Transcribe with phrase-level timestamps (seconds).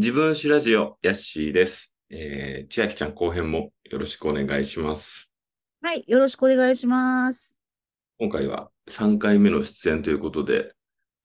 [0.00, 1.92] 自分史ラジオ、ヤッシーです。
[2.08, 5.34] えー、千秋ちゃん後編もよろしくお願いします。
[5.82, 7.58] はい、よろしくお願いします。
[8.20, 10.72] 今回は3回目の出演ということで、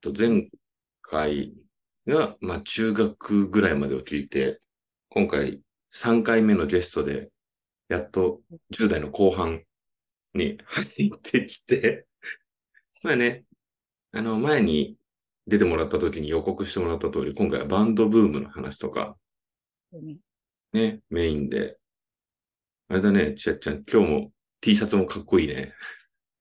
[0.02, 0.50] と前
[1.04, 1.54] 回
[2.08, 4.60] が、まあ、中学ぐらいまでを聞いて、
[5.10, 5.62] 今回
[5.94, 7.30] 3回目のゲストで、
[7.90, 8.42] やっと
[8.74, 9.62] 10代の後半
[10.34, 12.08] に入ってきて、
[13.04, 13.44] まあね、
[14.14, 14.98] あの、前に
[15.48, 19.18] 出てもらった時に予告してもらった通り、今回はバンドブームの話とか、
[20.74, 21.78] ね、メインで。
[22.88, 25.74] あれだね、ちあちゃん、今日も T シャツもかっこいいね。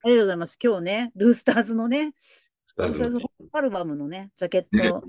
[0.05, 0.59] ありがとうございます。
[0.63, 2.13] 今日ね、ルースターズのね、
[2.65, 5.05] スターズのルースターズアルバムのね、ジャケッねト、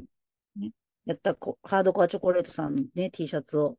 [0.58, 0.72] ね、
[1.06, 3.78] やったこハードコアチョコレートさんのね、T シャツを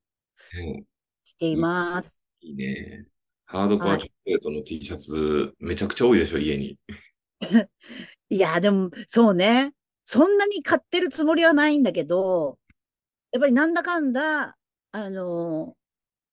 [0.54, 0.84] ね
[1.24, 2.30] 着ています。
[2.40, 3.06] いいね。
[3.46, 6.78] ハードコアチョコレートの T シャツ、めちゃくちゃ多いでしょ、家に。
[8.30, 9.72] いや、でも、そうね。
[10.04, 12.58] そんなに買ってるつもりはないんだけど、
[13.32, 14.56] やっぱりなんだかんだ、
[14.92, 15.76] あの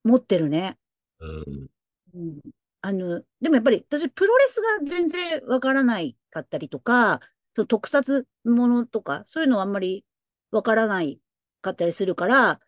[0.04, 0.78] 持ってるね。
[1.20, 1.68] うん。
[2.16, 2.42] うん
[2.84, 7.20] あの、でもやっぱり私、プロレスが全然わからないかったりとか、
[7.56, 10.06] その特撮ものとか、そういうのはあんまり
[10.52, 11.20] わからない
[11.62, 12.60] かったりするから、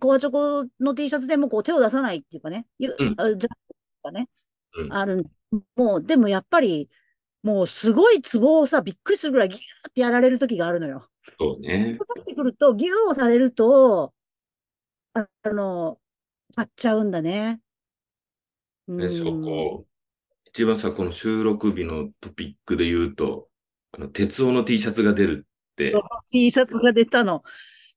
[0.00, 3.50] コアチョコの T シャツでもこう手を出さないっていうかね、ゆうんあじゃ
[4.02, 4.28] かね、
[4.76, 5.24] うんあるん
[5.76, 6.90] もう、でもやっぱり、
[7.44, 11.06] もうすごいツボをさ、びっくりするぐらいギューってやられる時があるのよ。
[11.38, 11.96] そうね。
[11.98, 14.14] かかってくると、ギューをされると、
[15.12, 15.98] ああの、
[16.56, 17.60] 買っちゃうんだね。
[18.88, 19.42] うでしょ、ん。
[19.42, 19.86] こう、
[20.46, 23.50] 一番さ、この収録日のトピックで言うと、
[23.92, 25.94] あの、鉄夫の T シャツが出るって、
[26.30, 27.42] T シャツが出たの。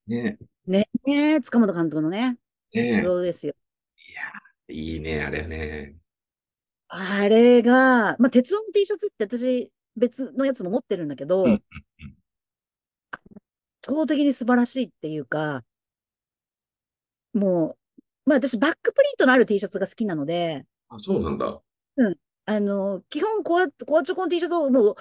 [0.08, 0.38] ね。
[0.66, 2.38] ねえ、塚本監督のね。
[2.73, 3.54] ねそうですよ。
[3.95, 5.95] いや、いいね、あれね。
[6.89, 11.63] あれが、まあ、鉄音の T シャツって私、別のやつも持ってるんだけど、うんうん
[13.89, 15.64] 圧倒的に素晴らしいっていうか、
[17.33, 21.61] もう、まあ私、バックプリントのある T シャツが好きなので、あ、そうなんだ。
[22.45, 24.95] あの、基本コア、コアチョコの T シャツをもう、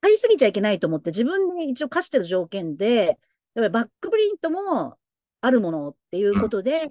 [0.00, 3.16] 買いすぎちゃいけないと思って、自分で一応課してる条件で、やっ
[3.54, 4.96] ぱりバックプリントも
[5.40, 6.90] あるものっていうことで、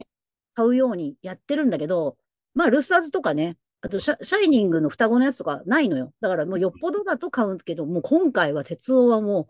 [0.54, 2.18] 買うようにやってるんだけど、
[2.54, 6.14] まあ、ルスターズとかね、あとシャ、シャイニングの双子のやつとかないのよ。
[6.22, 9.48] だからもうよっぽどだと買うけど、もう今回は鉄夫はも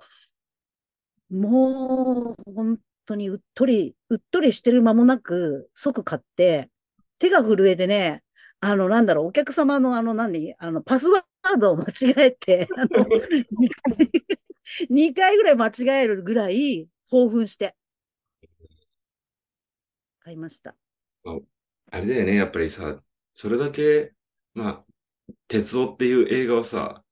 [1.29, 6.69] う、もう、本当にうっとり、うっとりしてる間もなく、即買って、
[7.19, 8.23] 手が震えてね、
[8.61, 14.09] あの、なんだろう、お客様のあの、何、あの、パスワードを間違えて、あの、2回、
[14.89, 17.75] 2回ぐらい間違えるぐらい興奮して、
[20.19, 20.75] 買いました。
[21.93, 23.01] あれだよね、やっぱりさ、
[23.33, 24.13] それだけ、
[24.53, 24.85] まあ、
[25.47, 27.03] 鉄夫っていう映画はさ、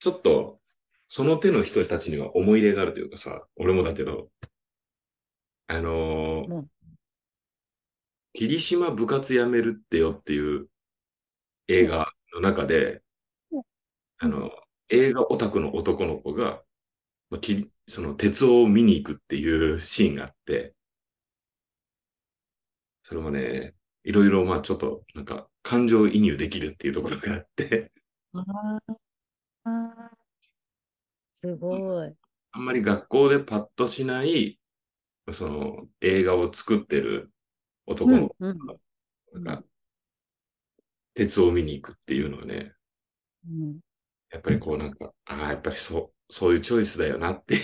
[0.00, 0.60] ちょっと、
[1.08, 4.30] その手の人たちには思い入れがあるというかさ、俺もだけど、
[5.68, 6.68] あのー
[8.32, 10.68] 霧島部活やめるってよっていう
[11.68, 13.02] 映画の中で
[13.52, 13.62] うん、
[14.18, 14.50] あの、
[14.90, 16.62] 映画オタクの男の子が、
[17.30, 20.74] まあ、きその鉄夫を見に行くっていうシーンがあって、
[23.02, 23.74] それもね、
[24.08, 27.92] いろいろ、まあちょっと、なんか、感情移入できるっていうところがあって、
[28.32, 28.98] あー
[29.64, 30.16] あー
[31.32, 32.14] すごい。
[32.52, 34.58] あんまり学校でパッとしない、
[35.32, 37.32] その、映画を作ってる
[37.86, 38.74] 男の子うんうんが、
[39.40, 39.68] なんか、
[41.14, 42.74] 鉄を見に行くっていうのはね、
[43.44, 43.80] うん
[44.30, 47.56] やっぱりこうなんか、ああ、やっぱりそう、そういうチョイスだよなって。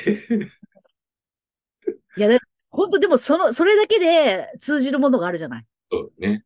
[2.16, 2.38] いや、で
[2.71, 5.66] 本当でもその、それだけで通じるものがあるじゃない。
[5.94, 6.44] そうね。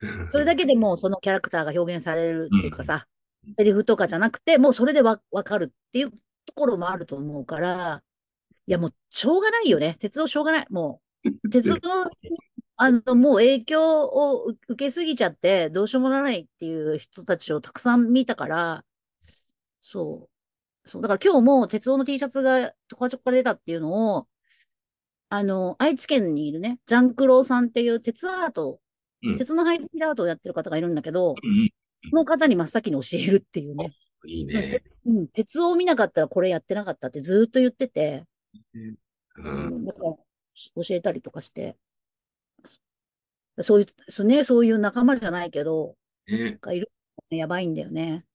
[0.28, 3.06] それだけでもうそのキャラクターが表現されるっていうかさ、
[3.58, 6.16] セリフとかじゃなくて、もうそれでわ、わかるっていうと
[6.54, 8.02] ころもあると思うから、
[8.66, 9.96] いやもうしょうがないよね。
[10.00, 10.66] 鉄道しょうがない。
[10.70, 12.10] もう、 鉄道の、
[12.76, 18.84] あの、もう影響を受受けすぎちゃって、どうしようもならないっていう人たちをたくさん見たから、
[19.80, 20.28] そ
[20.84, 20.88] う。
[20.88, 21.02] そう。
[21.02, 24.28] だから今日も鉄道の T シャツがトカチョコから出たっていうのを、
[25.28, 28.83] あの、愛知県にいるね、ジャンクローさんっていう鉄アート、うん
[29.38, 31.70] 鉄の配付アートをやってる方がいるんだけど、うん
[32.06, 33.96] その方に真っ先に教えるっていうね。
[34.24, 34.82] うん、いいね。
[35.06, 38.24] うん、鉄を見なかったらこれやってなかったってずーっと言ってて、
[38.74, 38.78] う。
[39.38, 40.18] うんん、だか教
[40.90, 41.76] えたりとかして、
[43.58, 46.58] そそういう、そうね、そういう仲間じゃないけど、ね。
[46.60, 46.92] がいる、
[47.30, 48.26] やばいんだよね。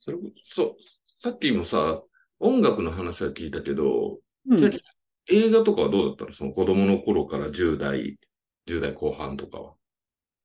[0.00, 0.76] それこそ、
[1.22, 2.02] さっきもさ、
[2.40, 4.18] 音楽の話は聞いたけど、
[4.48, 4.80] うん
[5.28, 6.34] 映画とかはどうだったの？
[6.34, 8.18] その子供の頃から10代、
[8.66, 9.74] 10代後半とかは。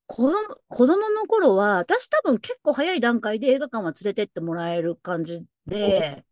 [0.08, 0.34] 子供、
[0.70, 6.24] 子供の頃は、私多分結構早い段階で映画館は連れてってもらえる感じで、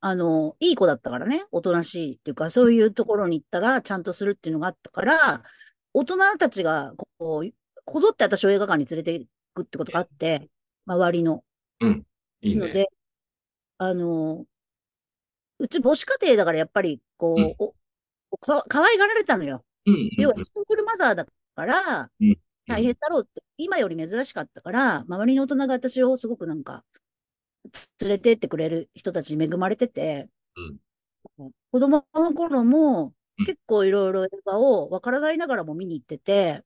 [0.00, 5.42] あの、いい子だったからね、おとなしいっていうか、そういうところに行ったらちゃんとするっていうのがあったから、
[5.92, 7.50] 大人たちがこう、
[7.84, 10.48] こぞって私を映画館に連れて行くってことがあって、
[10.86, 11.44] 周りの。
[12.42, 12.66] いいね。
[12.66, 12.88] ので、
[13.78, 14.44] あの、
[15.58, 17.74] うち母子家庭だからやっぱり、こう、うんお
[18.30, 19.64] おか、可愛がられたのよ。
[20.18, 21.26] 要はシングルマザーだ
[21.56, 22.36] からうん、
[22.66, 26.82] 大変だろうって、今より珍しかったから、周りの大人が私をすごくなんか、
[28.00, 30.28] 連れてってくれる人たちに恵まれてて、
[31.70, 33.46] 子供の頃もうん。
[33.46, 36.62] 結構いろいろ映画をわからないながらも見に行ってて、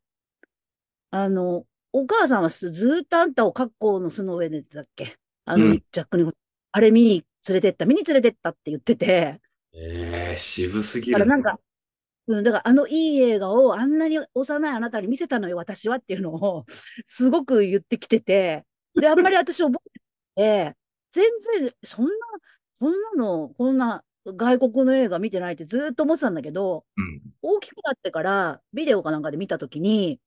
[1.11, 5.17] あの、お母さんはずっとあんたを格好の巣の上でだっけ？
[5.47, 5.85] あの、うん。
[5.91, 6.31] ジャックに、
[6.73, 9.41] あれ見に連れてった、見に連れてったって言ってて、
[9.73, 11.19] えー、渋すぎる。
[11.19, 11.59] だからなんか、
[12.29, 16.67] うん、だからあのいい映画をあんなに幼いあなたに見せたのよ、私はっていうのを
[17.07, 20.77] すごく言ってきてて、で、あんまり私覚えてて、
[21.11, 21.25] 全
[21.61, 22.11] 然、そんな、
[22.77, 27.23] そんなの、こんな外国の映画見てないってずーっと思ってたんだけど、うん。
[27.41, 30.21] 大きくなってからビデオかなんかで見たときに、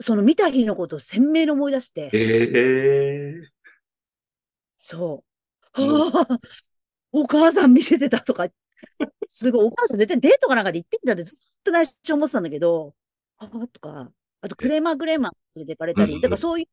[0.00, 3.48] その見た日のことを鮮明に思い出して、えー、
[4.78, 5.24] そ
[5.76, 5.82] う。
[5.82, 6.38] うんはあ、
[7.12, 8.48] お母さん見せてたとか、
[9.28, 12.94] すごい、お母さん絶対デートかなんかで行ってんだってずっと内緒思ってたんだけど、
[13.38, 16.66] ああとか、あとクレーマークレーマー連れて行かれたり、だからそういう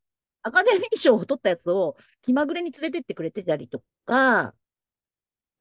[0.44, 4.54] アカデミー賞を取ったやつを気まぐれに連れてってくれてたりとか、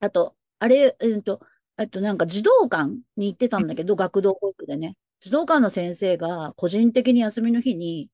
[0.01, 1.41] あと、あれ、うんと、
[1.77, 4.97] あとなんか児童館に行ってたんだけど、学童保育でね。
[5.21, 8.11] 児童館の先生が個人的に休みの日に、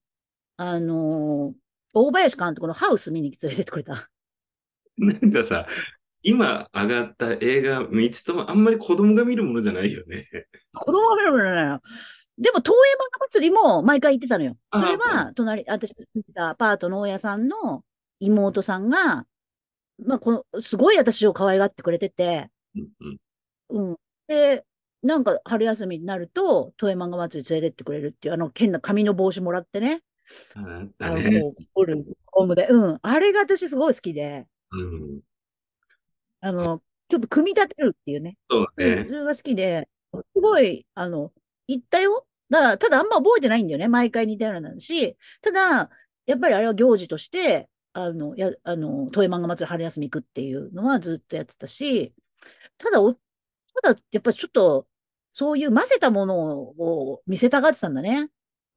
[0.56, 4.10] あのー大林監督のハウス見に連れてってくれた。
[4.98, 5.66] なんかさ、
[6.22, 10.26] 今上がった映画3つともあんまり子供が見るものじゃないよね。
[10.74, 11.80] 子供が見るものなのよ。
[12.38, 14.56] でも、東映漫画祭りも毎回行ってたのよ。
[14.70, 17.82] あそれは、隣、私が住んでたアパートの大家さんの
[18.20, 19.26] 妹さんが、
[20.04, 23.18] まあ、この、すごい私を可愛がってくれてて、うんうん
[23.70, 23.96] うん。
[24.28, 24.64] で、
[25.02, 30.02] なんか春休みになると、東映漫画祭り連れてってくれるっていう、あの、変な紙の帽子もらってね。
[30.54, 30.60] あ
[31.10, 31.40] ね。
[31.40, 32.68] こう、ゴルフ、ホームで。
[32.68, 32.98] うん。
[33.02, 35.20] あれが私すごい好きで、うん。
[36.40, 38.36] あの、ちょっと組み立てるっていうね。
[38.50, 39.14] そううん、ねそ。
[39.14, 41.32] れが好きで、すごい、あの、
[41.66, 42.26] 行ったよ。
[42.50, 43.88] だから、ただあんま覚えてないんだよね。
[43.88, 45.90] 毎回似たようなのだし、ただ、
[46.26, 52.14] やっぱりあれは行事として、あの、や、あの、東映漫画祭り春休み行くっていうのはずっとやってたし、
[52.78, 53.20] ただお、た
[53.94, 54.86] だ、やっぱりちょっと、
[55.32, 58.30] そういう混ぜたものを見せたがってたんだね。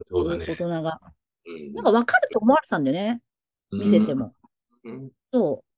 [0.07, 0.55] そうだね大。
[0.55, 0.99] 人が。
[1.45, 3.21] うんなんか分かると思われてたんだよね。
[3.71, 4.35] 見せても。
[4.83, 5.11] うん。
[5.33, 5.70] そう。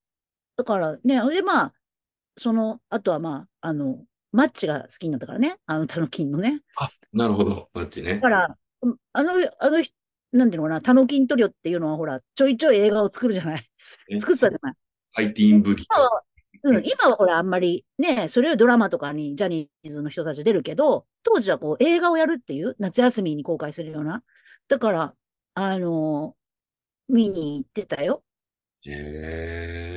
[0.57, 1.73] だからね、で、まあ、
[2.37, 5.57] その、あとはまあ、あの、マッチが好きになったからね。
[5.67, 6.61] あの、タノキンのね。
[7.11, 8.21] なるほど、マッチねだ。
[8.21, 9.95] から、うんあの、あの人、
[10.31, 13.69] なんていうのかな、タノキントリオっていうのはほら、ちょいちょい映画を作るじゃない。
[14.09, 14.75] ね作ってたじゃない。
[15.11, 16.23] ハイティーンブギ今は、
[16.63, 24.23] うん、今はほら、あんまりね、それよりドラマとかにジャニーズの人たち出るけど、当時はこう映画をやるっていう、夏休みに公開するような。
[24.67, 25.13] だから、
[25.55, 26.35] あの
[27.07, 28.23] 見に行ってたよ。
[28.85, 29.92] へえ。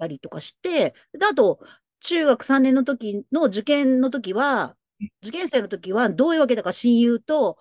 [0.00, 1.60] たりとかして、で、あと、
[2.00, 4.76] 中学3年の時の受験の時は、
[5.22, 7.58] 受験生の時はどういうわけだか親友と、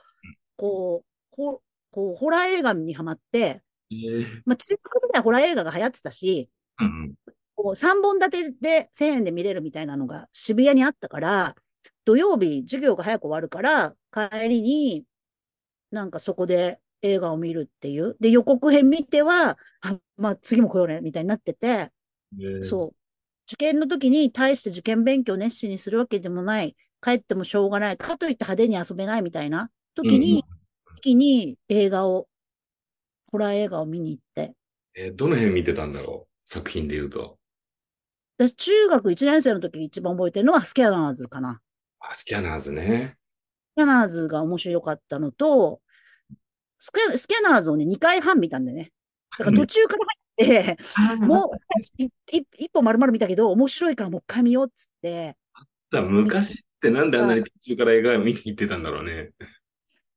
[0.58, 4.26] こう、ほ、こう、ホラー映画にハマって、へえ。
[4.46, 7.14] まあ、中学時代はホラー映画が流行ってたし、うん
[7.62, 11.56] こう3本立てで1000円で見れるみたいなのが渋谷にあったから、
[12.06, 15.04] 土曜日授業が早く終わるから、帰りに、
[15.92, 18.16] なんかそこで映画を見るっていう。
[18.22, 21.92] で、予告編見ては、あ、まあ次も来ようね、みたいになってて、
[22.38, 22.64] うん。
[22.64, 22.96] そう。
[23.48, 30.44] 受験の時に対して受験勉強を熱心にするわけでもない、帰ってもしょうがない、かといって派手に遊べないみたいな時に、
[30.92, 32.28] 月に映画を、
[33.32, 34.54] ホラー映画を見に行って、
[34.96, 36.50] えーどの辺見てたんだろう？
[36.50, 37.38] 作品で言うと。
[38.38, 41.62] 私中学1年生の時に一番覚えてるのはスキャナーズかな。
[42.00, 43.18] あ、スキャナーズね。
[43.74, 45.82] スキャナーズが面白かったのと、
[46.80, 48.92] スキャスキャナーズをね、2回半見たんでね。
[49.38, 50.19] だから途中から入って、
[51.20, 51.58] もう
[52.58, 55.36] 一歩丸々見たけど、面白いからもう一回見ようっつって、
[55.92, 59.32] さ昔ってなんであんなに途中から映画見に行ってたんだろうね。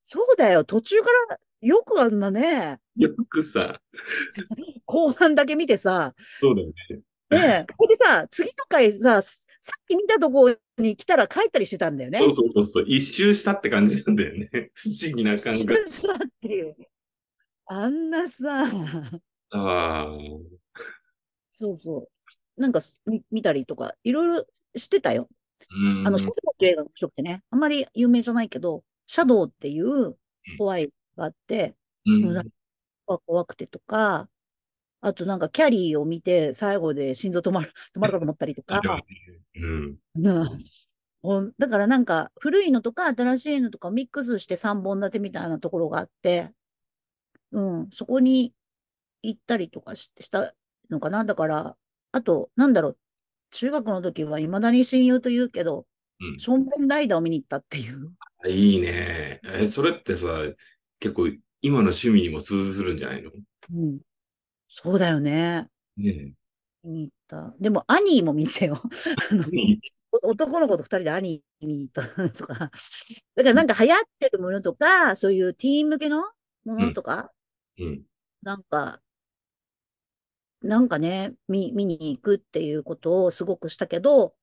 [0.04, 3.80] そうだよ、途中からよくあんなね、よくさ、
[4.84, 6.74] 後半だけ見てさ、そうだよね。
[7.30, 12.18] ねえ、これでさ、次の回さ、さっき見たとこに来たら帰ったりしてたんだよね。
[12.18, 12.84] そうそうそうそう。
[12.86, 14.50] 一周したって感じなんだよね。
[14.74, 15.88] 不思議な感覚。
[15.88, 16.76] さっていう。
[17.66, 18.68] あんなさ、
[19.52, 20.18] ああ。
[21.50, 22.08] そうそ
[22.56, 22.60] う。
[22.60, 25.28] なんかみ見たりとか、いろいろしてたよ。
[25.70, 26.06] うん。
[26.06, 30.16] あの、シャドウっていう映画が面白くてね、あんまり有名じゃないけど、シャドウっていう
[30.58, 31.74] 怖いがあって、
[32.06, 32.52] うんうん
[33.26, 34.28] 怖くてとか、
[35.02, 38.80] あとなんかキャリーを見て最後で心臓止まる、 止まるかと思ったりとか。
[39.54, 39.98] うん
[41.58, 46.50] だからなんか古いのとか新しいのとかミックスして3本立てみたいなところがあって、
[47.52, 48.52] うん、そこに
[49.22, 50.54] 行ったりとかしした
[50.90, 51.24] のかな？
[51.24, 51.76] だから、
[52.12, 52.98] あと、なんだろう、
[53.52, 55.86] 中学の時は未だに親友と言うけど、
[56.20, 58.12] うんションベンライダーを見に行ったっていう。
[58.46, 59.40] いいね。
[59.44, 60.28] え、それってさ、
[61.00, 61.28] 結構
[61.60, 63.30] 今の趣味にも通ずるんじゃないの？
[63.74, 63.98] うん、
[64.68, 65.66] そうだよね。
[65.96, 66.32] ね
[66.84, 67.54] 見に行った。
[67.60, 68.82] でも、アニーも見てよ。
[69.30, 69.44] あの
[70.22, 72.54] 男の子と二人でアニー見に行ったとか。
[72.54, 72.70] だか
[73.42, 76.22] らなんか流行ってるものとか、そういうティーン向けの
[76.64, 77.32] ものとか、
[77.78, 78.02] うん。
[78.42, 79.00] なんか、
[80.62, 84.34] なんかね、見、見に行くっていうことをすごくしたけど、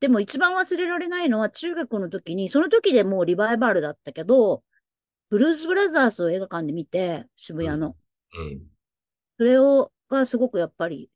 [0.00, 4.62] でも一番忘れられないのは中学の時に、その時でもうリバイバルだったけど、
[5.28, 7.96] ブルース・ブラザースを映画館で見て、渋谷の。
[8.34, 8.62] うん。
[9.36, 11.10] それを、がすごくやっぱり、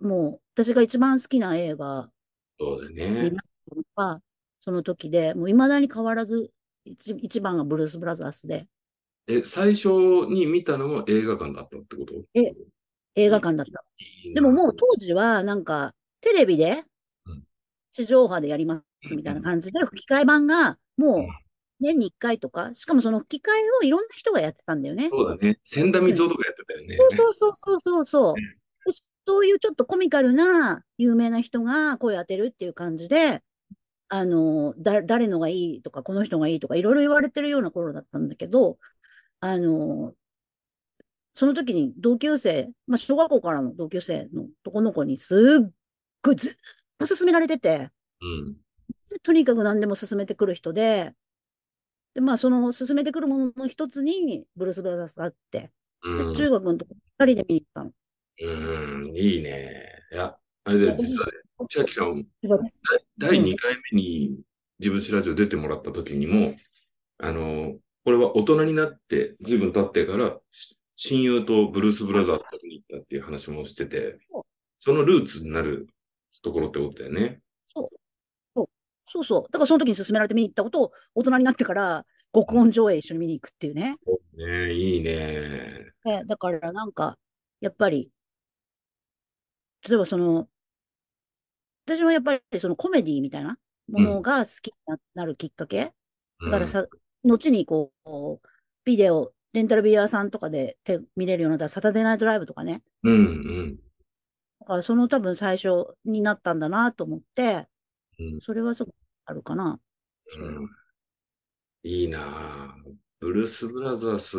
[0.00, 2.10] もう私が一番好きな映画
[2.58, 3.32] そうだにね
[3.96, 4.20] が、
[4.60, 6.50] その時で、もう未だに変わらず、
[6.84, 8.66] 一一番がブルース・ブラザースで、
[9.26, 9.88] え、最初
[10.28, 12.14] に見たのも映画館だったってこと？
[12.34, 12.52] え
[13.14, 13.84] 映画館だった。
[14.34, 16.84] でももう当時は、なんか、テレビで
[17.26, 17.44] うん、
[17.90, 21.28] 地上波でやりますみたいな感じで、吹き替え版が、もううん、
[21.80, 25.08] 年に1回とか、しかもその吹き替えをいろんな人がやってたんだよね。
[25.10, 25.58] そうだね。
[25.64, 26.96] 千田光夫とかやってたよね。
[26.96, 28.34] そうそうそうそうそう。
[28.34, 28.92] で
[29.26, 33.42] そういうちょっとコミカルな有名な人が声当てるっていう感じで、
[34.08, 38.78] あの、だ、誰のがいいとか、この人がいいとか、いろいろ言われてるような頃だったんだけど、
[39.38, 40.14] あの、
[41.40, 45.70] その時に同級生、まあ、小学校からの同級生の男の子にすっ
[46.22, 46.52] ごいずっ
[46.98, 47.88] と勧められてて、
[48.20, 48.56] うん。
[49.22, 51.14] とにかく何でも勧めてくる人で、
[52.14, 55.70] で、まあ、その勧めてくるものの一つに、ブルース・ブラザースがあって、
[56.02, 57.90] うんで、中学のとこ二人で見に行ったの。
[58.42, 59.82] うん、いいね。
[60.12, 61.32] いや、あれだよ、実はね、
[61.70, 62.26] 千秋さん、
[63.16, 64.36] 第うん2回目に
[64.78, 66.54] 自分史ラジオ出てもらった時にも、
[67.16, 74.42] あの、これは大人になって、随分経ってから、し親友とブルース・ブラザーズに行ったっていう話もしててそう、
[74.78, 75.88] そのルーツになる
[76.42, 77.40] ところってことだよね。
[79.12, 79.42] そうそう。
[79.50, 83.96] だからその時に勧められて見に行ったことを大人になってから極音上映一緒に見に行くっていうね。
[84.36, 85.92] ねいいね。
[86.04, 87.18] ねだからなんか、
[87.60, 88.10] やっぱり、
[89.88, 90.48] 例えばその、
[91.86, 95.92] 私はやっぱりそのコメディみたいなものが好きにななるきっかけ。
[96.44, 96.86] だからさ、
[97.24, 98.38] 後にこう、
[98.84, 102.82] ビデオ、レンタルビデオ屋さんとかで手見れるようになったサタデーナイトライブとかね。
[103.02, 103.76] うん、うん、
[104.60, 107.66] だからその多分最初になったんだなと思って、
[108.18, 109.80] うんそれはすごくあるかな。
[110.36, 110.68] うん。
[111.82, 114.36] いいなぁブルース・ブラザース、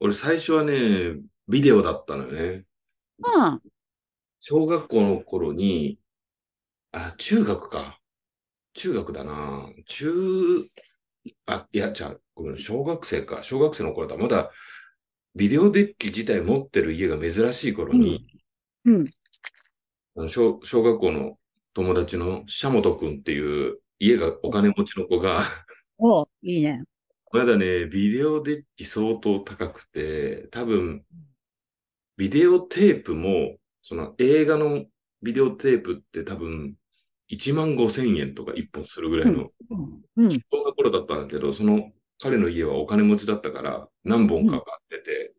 [0.00, 2.64] 俺最初はね、ビデオだったのよね。
[3.18, 3.60] うん。
[4.40, 5.98] 小学校の頃に、
[6.92, 8.00] あ、中学か。
[8.74, 9.68] 中学だな。
[9.86, 10.68] 中、
[11.46, 12.16] あ、いや、じゃあ、
[12.56, 13.42] 小学生か。
[13.42, 14.16] 小学生の頃だ。
[14.16, 14.50] まだ、
[15.34, 18.26] ビデオデッキ自体持ってる家が珍しい頃に、
[18.84, 19.06] うん。
[20.16, 21.38] あの小、小学校の
[21.72, 25.44] 友達のシャモト君っていう家がお金持ちの子が、
[25.98, 26.82] おいいね。
[27.32, 31.04] まだね、ビデオデッキ相当高くて、多分、
[32.16, 34.84] ビデオテープも、その映画の
[35.22, 36.74] ビデオテープって多分、
[37.30, 39.50] 1万5千円とか1本するぐらいの、
[40.16, 40.30] うん。
[40.30, 45.34] そんな頃だったんだけど、その彼の家はお金持ちだったから、何本か買ってて、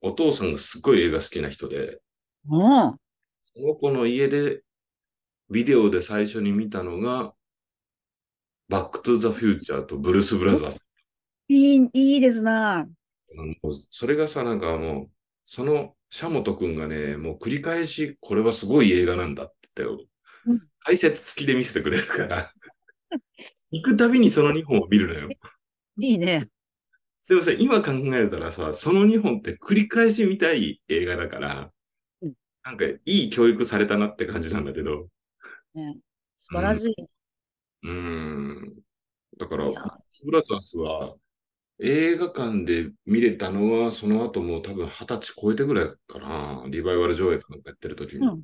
[0.00, 2.00] お父さんがすごい映画好きな人で、
[2.50, 2.96] うん。
[3.40, 4.62] その子の家で、
[5.50, 7.34] ビデオで最初に見たのが、
[8.68, 10.78] バックトゥザフューチャーとブルース・ブラザーズ
[11.48, 12.86] いい、いいですな。
[13.90, 15.10] それがさ、なんかもう、
[15.44, 20.04] そのシャモト君がね、もう繰り返し、これはすごい映画なんだって言って
[20.46, 22.52] うん、解説付きで見せてくれるから、
[23.70, 25.28] 行くたびにその2本を見るのよ。
[25.98, 26.48] いいね。
[27.26, 31.70] でもさ、今考えたらさ、その2本って繰り返し見たい映画だから
[32.22, 32.34] うん、
[32.64, 35.08] なんかいい教育されたなって感じなんだけど、
[35.74, 35.96] ね
[36.36, 36.94] 素晴らしい。
[37.82, 38.74] うーん。
[39.38, 39.66] だから
[40.24, 41.16] ブラザースは、
[41.80, 46.64] 映画館で見れたのは、その後もう多分二十歳超えてぐらいかな。
[46.68, 48.26] リバイバル上映とかやってる時に。
[48.26, 48.42] うん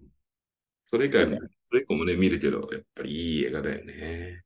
[0.91, 1.39] それ以外も、
[1.71, 4.43] それ以降もね、見るけど、やっぱりいい映画だよね。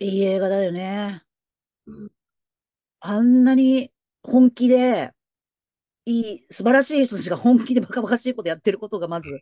[0.00, 1.24] いい映画だよね。
[1.86, 2.10] うん
[3.04, 3.90] あんなに
[4.22, 5.10] 本気で、
[6.04, 9.40] いい、素晴らしい人たちが本気でバカバカしいことやってることがまず、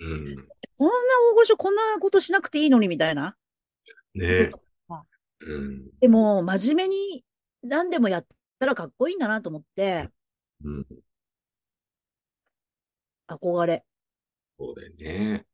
[0.00, 0.48] うん。
[0.76, 0.94] こんな
[1.32, 3.36] 大御所こんなことしなくていいのにみたいな。
[4.14, 4.50] ね
[4.88, 5.02] あ
[5.40, 5.90] うん。
[6.00, 7.24] でも、真面目に
[7.62, 8.26] 何でもやっ
[8.58, 10.10] たらかっこいいんだなと思って、
[10.64, 10.86] うん。
[13.28, 13.84] 憧れ。
[14.58, 15.46] そうだよね。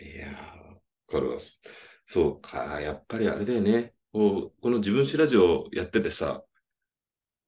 [0.00, 1.38] いやー、わかるわ。
[2.06, 3.93] そうか、やっぱりあれだよね。
[4.14, 6.44] こう、この自分史ラジオやっててさ、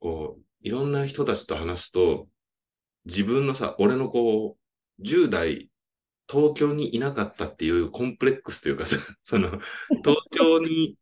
[0.00, 2.26] こう、いろんな人たちと話すと、
[3.04, 4.56] 自分のさ、俺のこ
[4.98, 5.70] う、10代、
[6.28, 9.60] 東京にいなかったっていうコンプレックスというかさ、 その、
[10.04, 10.98] 東京に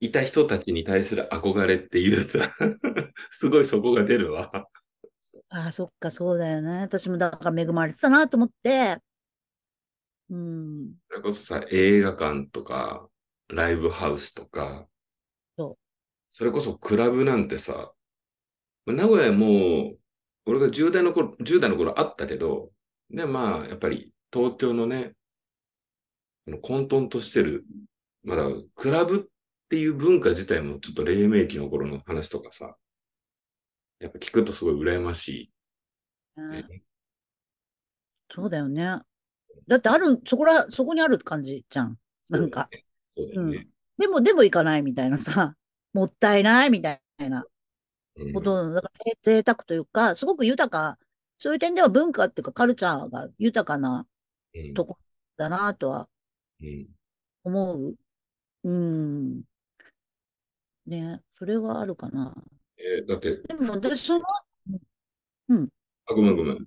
[0.00, 2.52] いた人たちに対する憧れっていうさ、
[3.30, 4.50] すごいそこが出るわ。
[5.50, 6.80] ああ、そっか、そうだよね。
[6.80, 8.98] 私もだから恵まれてたなと思って。
[10.30, 10.94] うん。
[11.08, 13.08] それこそさ、映画館とか、
[13.50, 14.88] ライブハウスとか、
[15.56, 15.76] そう
[16.30, 17.92] それこそクラブなんてさ、
[18.86, 19.98] 名古屋もう、
[20.46, 22.72] 俺が10代の頃、10代の頃あったけど、
[23.10, 25.14] で、まあ、やっぱり東京のね、
[26.62, 27.64] 混沌としてる、
[28.22, 32.76] まだクラブっていう文化自体もちょっと黎明期の頃の話とかさ、
[34.00, 35.52] やっぱ聞くとすごい羨ましい。
[38.32, 39.00] そうだよね。
[39.66, 41.96] だってある、そこら、そこにある感じじゃん。
[42.30, 42.68] なんか。
[43.20, 43.68] そうだよね。
[43.98, 45.56] でも、でも行かないみたいなさ、
[45.92, 47.44] もったいないみたいな
[48.16, 50.98] うんこと、だからぜ贅沢というか、すごく豊か、
[51.38, 54.06] そういう点では文化っていうかカルチャーが豊かな
[54.54, 54.98] うんとこ
[55.36, 56.08] だなとは
[56.60, 56.88] うん
[57.44, 57.96] 思う。
[58.64, 59.42] うん。
[60.86, 62.34] ね、それはあるかな。
[62.78, 64.24] えーだって、でも、で、その、
[65.48, 65.68] うん。
[66.06, 66.56] あ、ごめんごめん。
[66.56, 66.66] い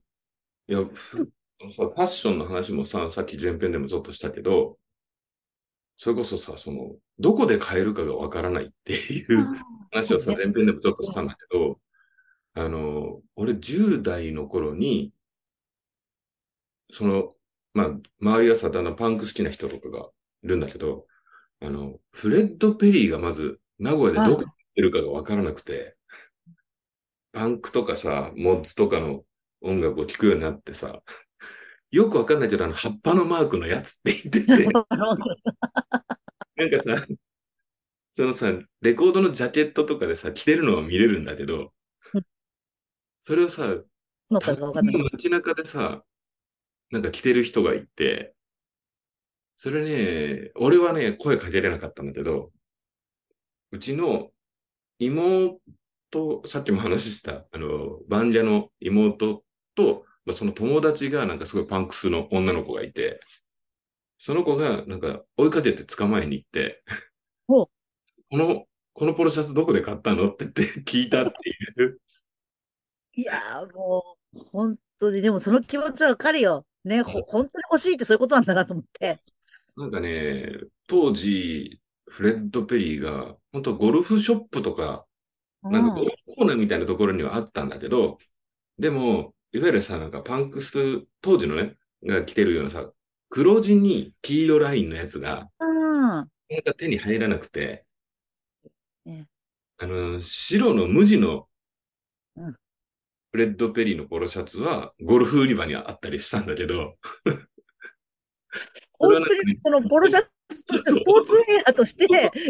[0.68, 1.32] や、ふ
[1.62, 4.78] あのさ、ファッションの話もさ、さっき前編でもちょっとしたけど、
[6.04, 9.48] それこそさ、その、どこで買えるかがわからないっていう
[9.90, 11.80] 話をさ、前編でもちょっとしたんだけど、
[12.56, 15.14] あの、俺10代の頃に、
[16.92, 17.36] その、
[17.74, 17.88] まあ、
[18.20, 20.10] 周りがさ、だんだんパンク好きな人とかが
[20.44, 21.08] いるんだけど、
[21.62, 25.96] あの、フレッド・ペリーがまず名古屋でどこに売ってるかがわからなくて、
[27.32, 29.24] パンクとかさ、モッズとかの
[29.62, 31.02] 音楽を聴くようになってさ、
[31.94, 34.88] よくわかんないけど、あの、葉っぱのマークのやつって言ってて、なんか
[36.84, 37.06] さ、
[38.14, 41.72] そのさ、レコードのジャケットとかでさ、着てるのは見れるんだけど
[42.16, 42.24] うん、
[43.22, 43.76] それをさ。
[44.32, 46.04] 街中でさ、
[46.90, 48.34] なんか着てる人がいて、
[49.58, 52.52] それね、俺はね、声かけれなかったんだけど、
[53.70, 54.32] うちの
[54.98, 55.60] 妹、
[56.48, 59.44] さっきも話した、あの、バンジャの妹
[59.76, 63.20] と、まあ、その友達がなんかすごいパンクスの女の子がいて、
[64.18, 66.84] その子がなんか追いかけて捕まえに行って、
[68.30, 72.00] この、このポロシャツどこで買ったのって言って 聞いたっていう。
[73.16, 76.66] いやーもう、本当に、でもその気持ちはわかるよ。
[76.84, 79.20] ね、ほ本当に欲しいってそういうことなんだなと思って。
[79.78, 80.52] なんかね、
[80.88, 85.06] 当時、フレッド・ペリーが、本当ゴルフショップとか、
[85.64, 88.18] なんかゴルフコーナーみたいなところにはあったんだけど、
[88.80, 92.92] でも、いわゆるさ、なんかパンクス、当時のね、が着てるようなさ、
[93.30, 96.10] 黒地に黄色ラインのやつが、うん。
[96.10, 96.28] なん
[96.66, 97.86] か手に入らなくて、
[99.06, 99.28] ね
[99.78, 101.48] あの、白の無地の
[102.36, 102.56] うん。
[103.32, 106.98] フレッド・ペリーのポロシャツは、ゴルフ売り場にあったりしたんだけど、
[108.94, 109.26] 本当に
[109.64, 110.30] そのポロシャツ
[110.66, 112.06] としてスポーツウェアとして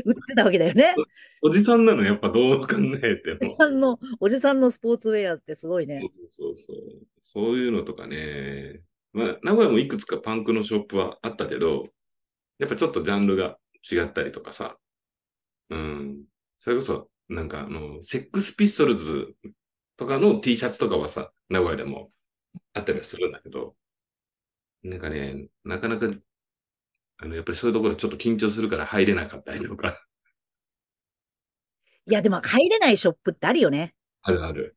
[0.05, 0.95] 売ってたわけだよね。
[1.41, 3.55] おじさんなのやっぱどう考えてもおじ。
[3.55, 6.01] さんの、おじさんのスポーツウェアってすごいね。
[6.09, 6.77] そうそうそう。
[7.21, 8.81] そういうのとかね。
[9.13, 11.87] まあ、名古屋もいくつかパンクのショップはあったけど、
[12.59, 13.57] やっぱちょっとジャンルが
[13.91, 14.77] 違ったりとかさ。
[15.69, 16.23] うん。
[16.59, 19.35] それこそ、なんかあの、セックスピストルズ
[19.97, 22.11] とかの T シャツとかはさ、名古屋でも
[22.73, 23.75] あったりはするんだけど、
[24.83, 26.07] なんかね、なかなか、
[27.23, 29.97] あの、やっぱりそういうところちょっと緊張するから入れなかったりとか、
[32.05, 33.93] いや、でも入れないショップってあるよね。
[34.23, 34.75] あるある。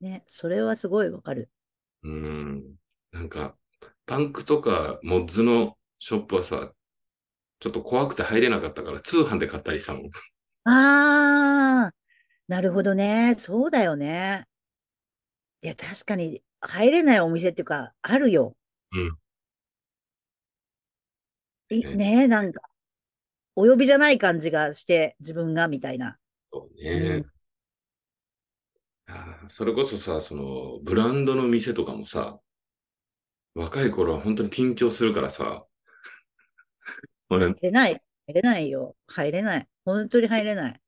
[0.00, 1.50] ね、それはすごいわかる。
[2.02, 2.76] うん。
[3.12, 3.56] なんか、
[4.06, 6.72] パンクとかモッズのショップはさ、
[7.60, 10.10] ちょっと怖くて入れなかったから通販で買ったりしたもん。
[10.64, 11.94] ああ、
[12.48, 13.36] なるほどね。
[13.38, 14.46] そうだよね。
[15.62, 18.56] いや、確かに入れないお店っていうか、あるよ。
[18.92, 19.18] うん。
[21.70, 22.62] いねねなんか、
[23.56, 26.18] お呼びじゃない感じがして、自分が、みたいな。
[26.52, 27.24] そうね。
[29.06, 32.40] あーそれこそさ、その、ブランドの店とかもさ、
[33.54, 35.66] 若い頃は本当に緊張するからさ、
[37.30, 38.02] 俺、入れない。
[38.26, 38.96] 入れないよ。
[39.06, 39.68] 入れない。
[39.84, 40.80] 本当に入れない。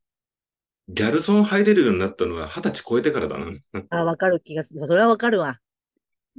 [0.89, 3.47] ギャルソン入れるようになったのは二十歳超えてからだな。
[3.91, 4.87] あ、わかる気がする。
[4.87, 5.61] それはわかるわ。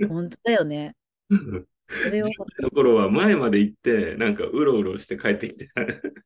[0.09, 0.95] 本当だよね。
[2.03, 5.69] それは、の頃は前まで行って、なんかうろうろして帰ってきて。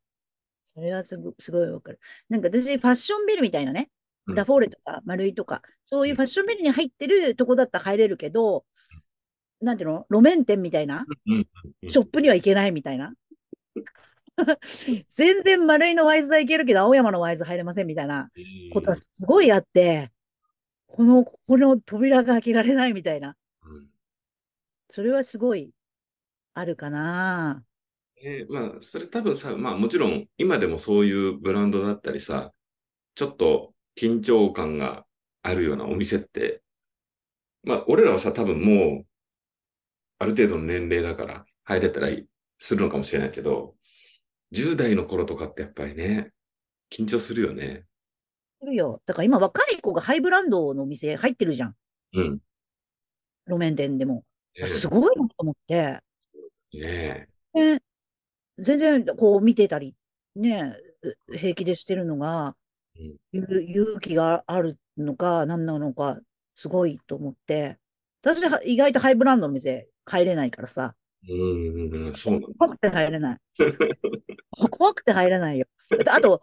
[0.64, 2.00] それはすごすごいわかる。
[2.30, 3.90] なんか私、ファッションビルみたいなね、
[4.28, 4.36] うん。
[4.36, 8.66] ラフォーレとか、マルイとか、そういうファッションビルに入ってるとこだったら入れるけど、
[9.62, 10.06] なんていうの？
[10.10, 11.06] 路面店みたいな？
[11.88, 13.14] ショップには行けないみたいな。
[15.12, 18.30] 全然丸いのワイズは行けるけど、青山のワイズ入れませんみたいな
[18.74, 20.12] ことはすごいあって、
[20.88, 23.36] この、この扉が開けられないみたいな。
[24.90, 25.72] うんそれはすごい
[26.54, 27.64] あるかな。
[28.24, 32.54] えーまあ、それ多分さ、まあもちろん今でもそういうブランドだったりさ、
[33.16, 35.06] ちょっと緊張感が
[35.44, 36.64] あるようなお店って、
[37.64, 39.06] まあ俺らはさ、多分もう、
[40.20, 42.10] ある程度の年齢だから入れたら
[42.60, 43.76] するのかもしれないけど、
[44.52, 46.32] 10代の頃とかってやっぱりね、
[46.92, 47.86] 緊張するよね。
[48.62, 49.02] いるよ。
[49.06, 51.76] だから今若い子がハイブランドのお店入ってるじゃん。
[52.14, 52.42] うん。
[53.48, 54.24] 路面店でも。
[54.60, 56.00] ねすごいなと思って。
[56.74, 57.82] ねね、
[58.58, 59.96] 全然こう見てたり、
[60.36, 60.76] ね、
[61.30, 62.56] う平気でしてるのが、
[62.98, 66.20] うんゆ勇気があるのか、何なのか、
[66.56, 67.78] すごいと思って。
[68.22, 70.96] 私は意外とハイブランドの店入れないからさ。
[71.28, 72.48] うんうんうん、そうな。
[72.58, 73.38] 怖くて入れない。
[74.72, 75.68] 怖くて入れないよ。
[76.08, 76.40] あと、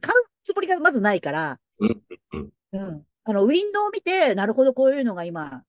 [0.00, 3.06] 買うつもりがまずないから、うんうんうん。
[3.24, 5.64] あの、ウィンドウを見て、なるほど、こういうのが今、こ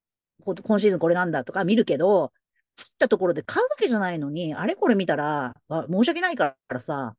[0.46, 2.32] 今シーズンこれなんだとか見るけど、
[2.78, 7.16] 入ったところで買うわけじゃないのに、あれこれ見たら、あ申し訳ないからさ、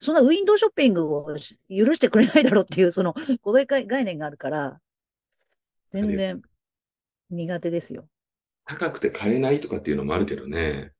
[0.00, 4.80] そんなウィンドウショッピングをし許してくれないだろうっていう、その、こういう概概念があるから、
[5.92, 6.42] 全然
[7.30, 8.06] 苦手ですよ。
[8.64, 10.92] 高くて買えないとかっていうのもあるけどね。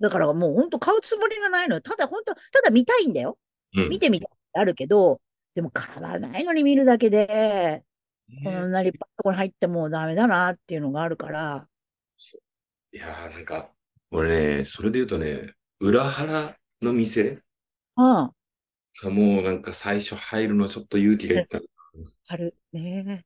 [0.00, 1.80] だからもう本当買うつもりがないのよ。
[1.80, 3.38] ただ本当、ただ見たいんだよ。
[3.74, 3.88] うん。
[3.88, 5.20] 見てみたいあるけど、
[5.54, 7.82] でも買わないのに見るだけで、
[8.42, 11.68] こねんな立派なところに入ってもダメだなっていうのがあるから、
[12.92, 13.70] いやーなんか、
[14.10, 17.42] 俺ね、それで言うとね、裏腹の店
[17.96, 18.34] ああ、
[19.02, 21.60] がもうなんか最初入るのちょっと勇気がいった。
[22.28, 23.24] あるね。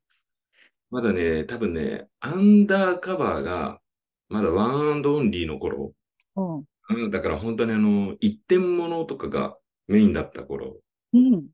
[0.91, 3.81] まだね、多分ね、アンダーカバーが、
[4.29, 5.95] まだワンアンドオンリーの頃。
[6.37, 6.65] うん。
[6.89, 9.57] うん、だから本当にあの、一点物とかが
[9.89, 10.81] メインだった頃。
[11.13, 11.49] うん。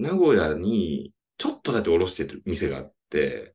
[0.00, 3.54] 名古屋にちょっとだけおろしてる店があって、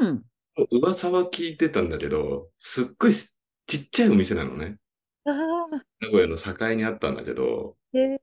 [0.00, 0.22] うん。
[0.70, 3.28] 噂は聞いてたんだけど、すっごいち
[3.76, 4.78] っちゃいお店なのね。
[5.26, 8.16] 名古屋の境にあったんだけど、え。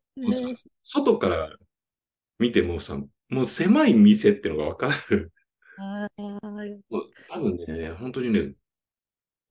[0.81, 1.55] 外から
[2.39, 2.97] 見てもさ、
[3.29, 5.31] もう狭い店っていうのがわかる。
[7.29, 8.55] 多分ね、本当にね、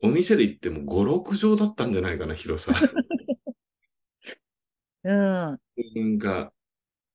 [0.03, 2.75] お店で行っても5、6畳だったんじゃないかな、広さ。
[5.05, 5.61] うん。
[5.95, 6.53] なんか、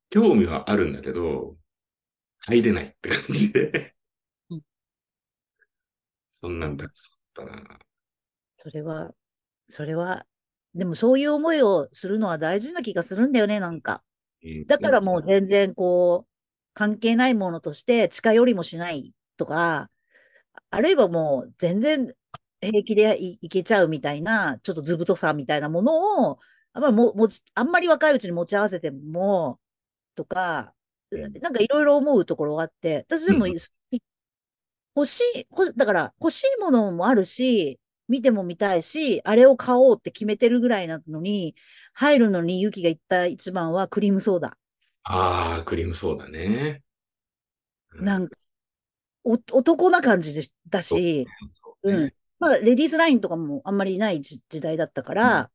[0.09, 1.57] 興味はあるんだけど、
[2.47, 3.93] 入れないって感じで
[4.49, 4.61] うん。
[6.31, 7.09] そんなんたくさ
[7.43, 7.79] んあったな。
[8.57, 9.11] それは、
[9.69, 10.25] それは、
[10.75, 14.03] でもそういう思いをするのは大事な気がするんだよね、なんか。
[14.43, 16.31] うんだからもう全然こう、
[16.73, 19.89] 関係ないものとして近寄りもしないとか、
[20.69, 22.07] あるいはもう全然
[22.61, 26.39] 平気でいいけちゃうみたいな、ちょっと図太さみたいなものを、
[26.73, 29.59] あんまりも持ち、あんまり若いうちに持ち合わせても、
[30.15, 30.76] とか、うん
[31.11, 33.55] なんかいろいろ思うところがあって、私でもうんい
[34.95, 41.55] 欲しい、ほだから欲しいものもあるし、見ても見たいし、あれを買おうって決めてるぐらいなのに、
[41.93, 44.57] 入るのに勇気がいった一番はクリームソーダ。
[45.03, 46.81] ああ、クリームソーダね。
[47.93, 48.37] うなんか、
[49.23, 52.13] お、男な感じでしだし、そうねうん。
[52.39, 55.51] まあ、レディースラインとかもあんまりない時時代だったから、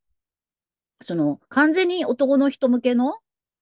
[1.00, 3.14] その、完全に男の人向けの、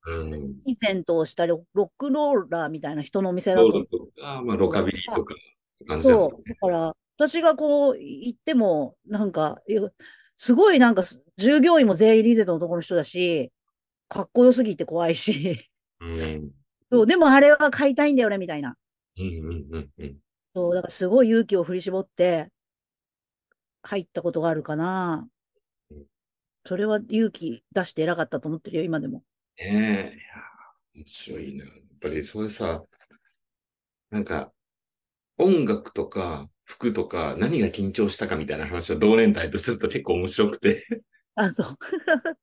[0.07, 0.55] うん。
[0.65, 5.35] イゼントをしたり、ロロックローラーみたいな人のお店だソとーダとか、まあ、ロカビリーとか、
[5.87, 6.49] 感じだったそう。
[6.49, 9.61] だから、私がこう、行っても、なんか、
[10.37, 11.03] すごいなんか、
[11.37, 13.53] 従業員も全員リーゼントの男の人だし、
[14.09, 15.69] かっこよすぎて怖いし、
[16.01, 16.51] うん。
[16.91, 18.77] そう、でもあれは買いたいんだよね、みたいな。
[19.19, 20.17] うんうんうんうん。
[20.55, 22.49] そう、だからすごい勇気を振り絞って、
[23.83, 25.29] 入ったことがあるかな
[25.91, 26.05] うん。
[26.65, 29.23] それは勇気出して偉かったと思ってるよ、今でも。
[29.61, 30.43] ねえ、いや、
[30.95, 31.65] 面白いな。
[31.67, 32.83] やっぱりそれさ、
[34.11, 34.53] なんか、
[35.39, 40.85] 音楽とか服とか何が緊張したかみたいな話を同年代とすると結構面白くて、
[41.35, 41.79] あ、そう。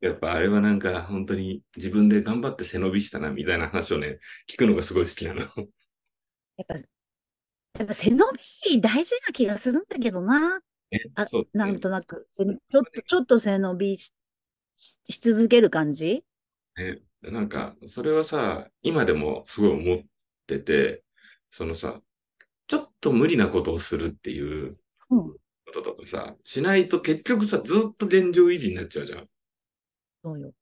[0.00, 5.40] やっぱあれはなんか本当に自分で頑張って背伸びしたなみたいな話をね、聞くのがすごい好きなの。
[5.40, 6.80] やっぱ、や
[7.84, 8.24] っぱ背伸
[8.70, 10.60] び大事な気がするんだけどな。
[10.90, 14.12] ねあそうねなんとなく、背ちょっと、ちょっと背伸びし
[14.78, 16.24] しし続ける感じ？
[16.76, 19.98] ね、なんか、それはさ、今でもすごい思っ
[20.46, 21.02] てて、
[21.50, 22.00] そのさ、
[22.68, 24.78] ちょっと無理なことをするっていう
[25.10, 25.32] うん。
[25.32, 25.38] こ
[25.74, 29.28] ととかさ、しないと結局さ、ずっと現状維持になっちゃうじゃん。
[30.22, 30.52] そうよ。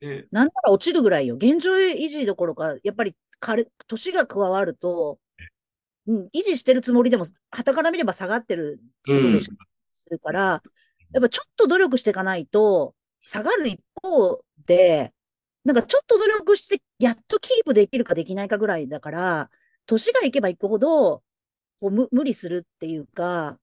[0.00, 1.34] ね、なんなら落ちるぐらいよ。
[1.34, 5.18] 現状維持どころか、やっぱり彼、年が加わると、
[6.06, 9.56] うん、維持してるつもりでも、傍から見れば下がってることでしか
[9.92, 10.62] するから、
[11.12, 15.12] やっぱちょっと努力していかないと、下がる一方で、
[15.64, 19.50] なんかちょっと努力して、やっとキープできるかできないかぐらいだから、
[19.86, 21.22] 年がいけばいくほど、
[21.80, 23.58] こう無無理するっていうか、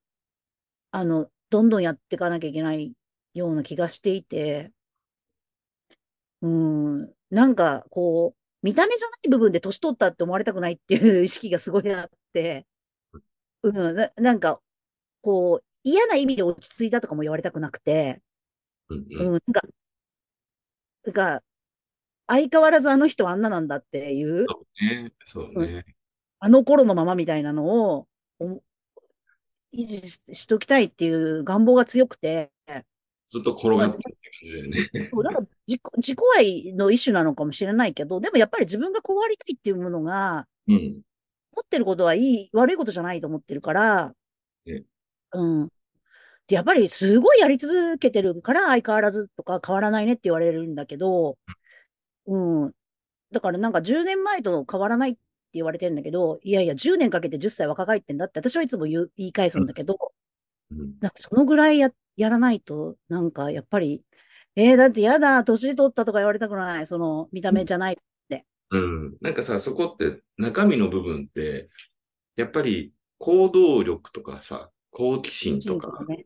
[0.91, 2.94] あの、どんどんやっていかなきゃいけない
[3.34, 4.72] ような気がしていて、
[6.41, 12.68] うん、なんかこう、見た目じゃない部分で年取ったって思われたくないっていう意識がすごいあって、
[13.63, 14.62] うん、な、なんか、
[15.22, 18.22] こう、嫌な意味で落ち着いたとかも言われたくなくて、
[18.89, 19.62] うんうん、なんか、
[21.06, 21.43] なんか、
[22.28, 24.45] 相変わらずあの人はあんななんだっていう、
[24.82, 25.12] ね。
[25.26, 25.86] そうね。
[26.39, 28.08] あの頃のままみたいなのを
[28.39, 28.62] お
[29.74, 32.52] 維持ししときたいっていう願望が強くて、
[33.28, 35.10] ずっと転がってるって感じだよね。
[35.12, 41.02] そうだから自己自己愛の一種なのかもしれないけど、でもやっぱり自分がこうありたいっていうものが、うん。
[41.56, 44.13] 持ってることはいい、悪いことじゃないと思ってるから、
[44.65, 44.84] ね
[45.34, 45.69] うん。
[46.47, 51.38] で、やっぱりすごいやり続けてるから相変わらずとか変わらないねって言われるんだけど、
[52.27, 52.71] うん。
[53.31, 55.19] だからなんか10年前と変わらないって
[55.53, 59.97] 言われてんだけど、いやいや、10年かけて10歳若返ってんだって私はいつも言う言い返すんだけど、
[60.71, 60.99] うん。
[61.01, 64.03] なんかそのぐらいや、やらないと、なんかやっぱり、
[64.55, 67.97] えー、だってやだ、年取ったとか言われたくない、その見た目じゃない。
[68.71, 69.17] うん。
[69.21, 71.69] なんかさ、そこって中身の部分って、
[72.36, 76.25] やっぱり行動力とかさ、好奇心とか、ね。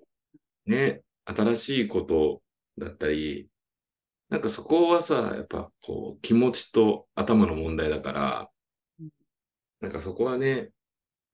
[0.70, 2.44] ね、新しいこと
[2.78, 3.50] だったり、
[4.30, 8.50] なんかそこはさ、やっぱこう気持ちと頭の問題だから
[9.00, 9.10] うん、
[9.82, 10.70] なんかそこはね、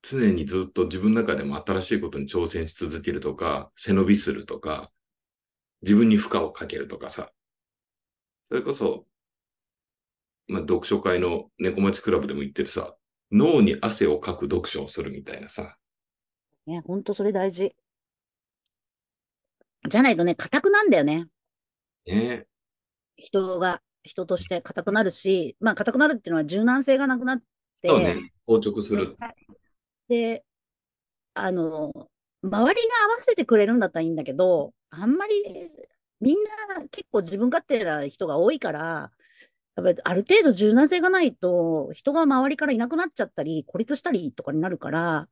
[0.01, 4.91] 常にずっと自分の中でも新しいことに挑戦し続けるとか、背伸びするとか、
[5.81, 7.31] 自分に負荷をかけるとかさ、
[8.47, 9.05] それこそ、
[10.47, 12.95] まあ、読書会の猫町クラブでも言ってるさ、
[13.31, 15.75] 脳に汗をかく読書をするみたいなさ、
[16.67, 17.75] ね、ほんとそれ大事。
[19.87, 21.27] じゃないとね、硬くなんだよね。
[22.05, 22.45] ね、
[23.15, 27.43] 人が、人として硬くなるし、まあ硬くなるっていうのは柔軟性がなくなって、
[27.75, 29.17] そうね、硬直する。
[30.07, 30.43] で、
[31.33, 31.91] あの、
[32.43, 35.33] 周りが合わせてくれるんだったらいいんだけど、あんまり、
[36.21, 39.11] みんな結構自分勝手な人が多いから、
[39.75, 45.27] やっぱりある程度柔軟性がないと、人が周りからいなくなっちゃったり、孤立したりとかになるから、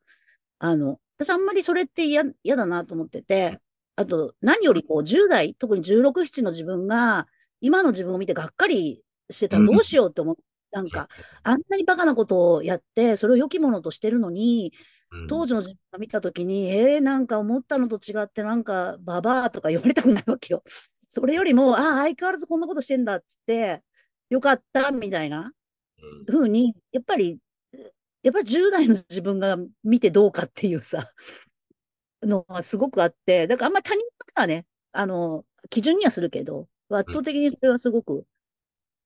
[0.60, 3.60] あの、私あんまりそれって嫌、嫌だなと思ってて、
[3.96, 7.28] あと、何よりこう、10代、特に16、7の自分が、
[7.62, 10.38] 今の自分を見てがっかりしてたらどうしようって思う。
[10.72, 11.08] なんか、
[11.44, 14.74] あんなにバカなことをやって、それを良きものとしてるのに、
[15.12, 20.64] うん当時の自分が見たときに、えー、なんか思ったのと違って、なんか、ババアとか言われたくないわけよ。
[21.08, 23.84] それよりも、ああ、相変わらずこんなことしてんだっつって、
[24.32, 25.54] よかった、みたいな
[26.02, 27.38] うん風に、やっぱり、
[28.24, 31.12] やっぱり10代の自分が見てどうかっていうさ、
[32.26, 38.26] のがすごくあって、だからあんまり他人からね、あの、基準にはするけど、圧倒的にそれはすごく、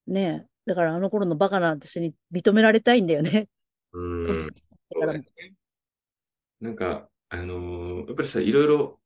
[0.08, 3.47] ね、だからあの頃のバカな私に認められたいんだよね。
[3.93, 4.01] う
[4.47, 4.49] ん。
[4.99, 5.08] だ
[6.62, 8.99] なんか、あのーやっぱりさ、いろいろ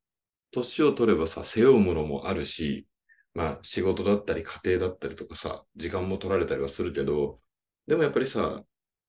[0.52, 2.88] 年を取ればさ、背負うものもあるし、
[3.34, 7.42] まあ仕事だったり家庭だったりとかさ、時間も取られたりはするけど、
[7.88, 8.64] でもやっぱりさ、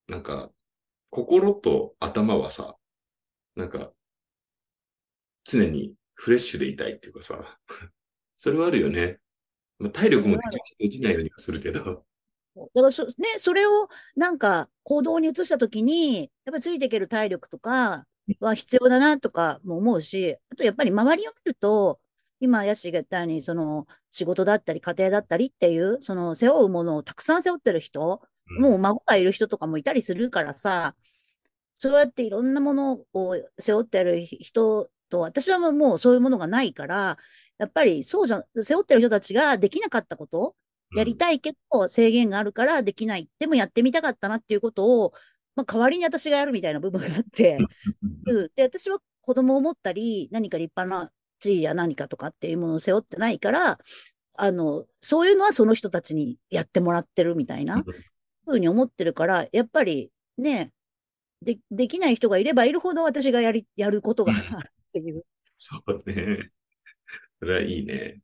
[0.08, 0.50] なんか、
[1.10, 2.76] 心と頭はさ、
[3.56, 3.92] なんか、
[5.44, 7.59] 常にフレッシュでいたいっていうかさ、
[8.37, 9.18] それはあるよね。
[9.78, 10.38] まあ、体力も
[10.78, 12.05] 落ちないようにはするけど、
[12.55, 18.07] だからそ、ね、それをなんか行動に移したときに、やっぱりついていける体力とか
[18.40, 21.98] は必要だなとかも思うし、あとやっぱり周りを見ると、
[22.40, 28.20] 今、ヤッシーが言ったように、その仕事だったり家庭だったりっていう、その背負うものをたくさん背負ってる人、
[28.59, 30.94] もう孫がいる人とかもいたりするからさ、
[31.74, 37.18] そうやっていろんなものを背負ってる人と、私はもうそういうものがないから、
[37.59, 40.57] やっぱりそうじゃ、背負ってる人たちができなかったこと、
[40.96, 43.29] やりたいけど制限があるからできない。
[43.38, 45.12] でもやってみたかったなっていうことを、
[45.55, 47.59] まあ、代わりに私がやるみたいな部分があって、
[48.27, 53.79] うんうん、で、私は子供を持ったり、何か立派な地位や何かとかっていうものを背負ってないから、
[54.37, 57.85] あの、そういうのはその人たちにやってもらってるみたいな
[58.46, 60.72] ふうに思ってるから、やっぱりね、
[61.42, 65.24] で、できない人がいればいるほど私がやり、やることがあるっていう。
[65.59, 66.50] そうね。
[67.40, 68.20] それはいいね。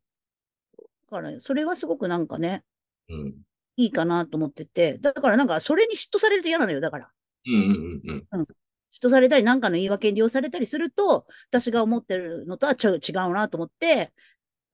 [0.76, 2.64] だから、それはすごくなんかね、
[3.09, 3.42] うん。
[3.76, 7.11] いいかなと思ってて、だからなんかそれに嫉妬されると嫌なのよ、だから。
[7.46, 8.46] うんうんうんうん。
[8.90, 14.12] 嫉妬されたり、なんかの言い訳に利用されたりすると、私が思ってるのとはちょ違うなと思って、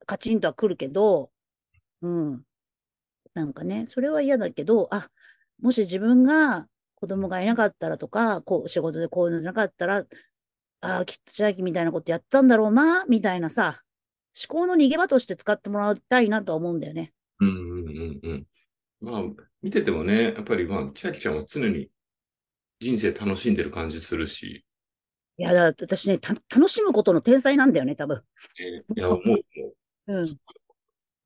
[0.07, 1.31] カチンとは来るけど、
[2.03, 2.43] うん。
[3.35, 5.11] なんかね、それは嫌だけど、あ、
[5.61, 10.05] もし自分が子供がいなかったらとか、こう、仕事でこういうのなかったら、
[10.85, 13.83] ああ、きっと千秋みたいなことやったんだろうな、みたいなさ、
[14.49, 17.13] 思考の逃げ場として使ってもらいたいなとは思うんだよね。
[17.41, 18.47] うんうんうんうん。
[19.01, 19.23] まあ、
[19.63, 21.91] 見ててもね、やっぱりまあ、千秋ちゃんは常に
[22.81, 24.65] 人生楽しんでる感じするし、
[25.37, 28.23] いや、だ私ね、た楽しむことの天才なんだよね、多分。
[28.61, 29.37] えいや、思う、も
[30.07, 30.39] うん。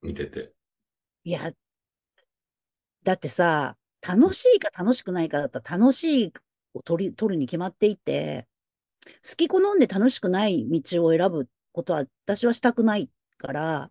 [0.03, 0.53] う、見てて。
[1.25, 1.53] いや、
[3.05, 6.33] だってさ、楽しいか楽しくないかだったら楽しい
[6.75, 8.48] を取り、取るに決まっていて、
[9.29, 13.91] 好き好んで楽しくない道を選ぶことは私はしたくないから、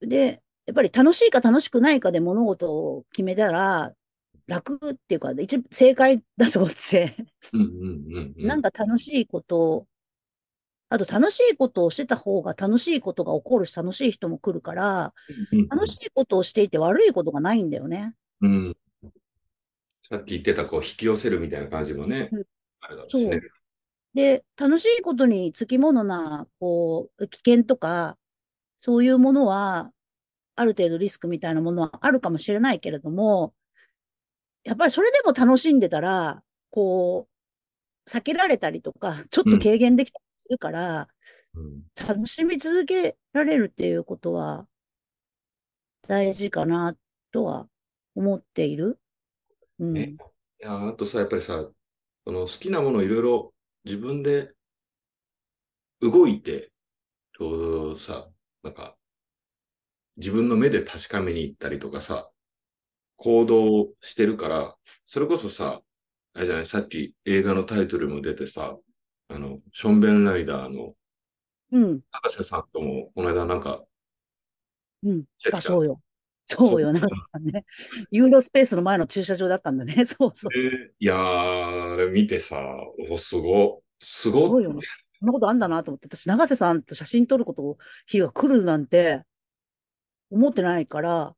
[0.00, 3.92] で、やっぱり楽しいか楽しくないかで物事を決めたら、
[4.46, 7.14] 楽っていうか、一正解だと思って、
[7.52, 8.46] うんうんうんうん。
[8.46, 9.86] なんか楽しいことを、
[10.88, 15.14] あと楽しいことをしてた方が楽しいことが起こるし楽しい人も来るから、
[15.68, 18.14] 楽しいことをしていて悪いことがないんだよね。
[18.40, 18.76] うん。
[20.02, 22.44] さっき言ってた、こう、引き寄せるみたいな感じもねうん、
[22.80, 23.40] あれだしね。
[24.16, 28.16] で、楽しいことにつきものな、こう、危険とか、
[28.80, 29.92] そういうものは、
[30.56, 33.54] ある程度リスクみたいなものはあるかもしれないけれども、
[34.64, 37.28] やっぱりそれでも楽しんでたら、こ
[38.06, 41.08] う、避けられたりとか、 ちょっと軽減できたりするから、
[41.54, 44.66] うん楽しみ続けられるっていうことは、
[46.08, 46.96] 大事かな、
[47.32, 47.68] とは
[48.14, 48.98] 思っている。
[49.78, 49.92] うん。
[49.92, 50.16] ね
[50.60, 51.70] いや、あとさ、やっぱりさ、
[52.26, 53.52] その好きなものをいろいろ
[53.86, 54.54] 自分で
[56.00, 56.72] 動いて、
[57.38, 58.28] こうさ、
[58.62, 58.96] なんか、
[60.16, 62.30] 自分の目で確かめに行ったりとかさ、
[63.16, 65.82] 行動してるから、それこそさ、
[66.34, 68.76] あれじゃない、さっき映画のタイトルも出てさ、
[69.28, 70.94] あの、ションベンライダーの
[71.72, 72.00] うん。
[72.10, 73.84] 高瀬さんとも、この間なんか、
[75.02, 75.24] うん。
[75.52, 76.00] あ、そうよ。
[76.48, 77.64] そうよ、長瀬さんね。
[78.10, 79.94] ユーロスペースの前の駐車場だったんだね。
[80.06, 80.58] そうそう。
[80.58, 82.56] えーいやー、あれ見てさ、
[83.10, 84.80] お、すご、すごそうよね。
[85.18, 89.22] そんなことあんだなと思って、私、長瀬さんと写真撮ること、日が来るなんて、
[90.30, 91.34] 思ってないから、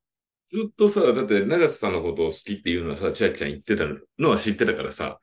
[0.47, 3.85] ずっとさ、だって長瀬さんのことを好きっていうのはさ、千秋ちゃん言ってた
[4.19, 5.21] のは知ってたからさ、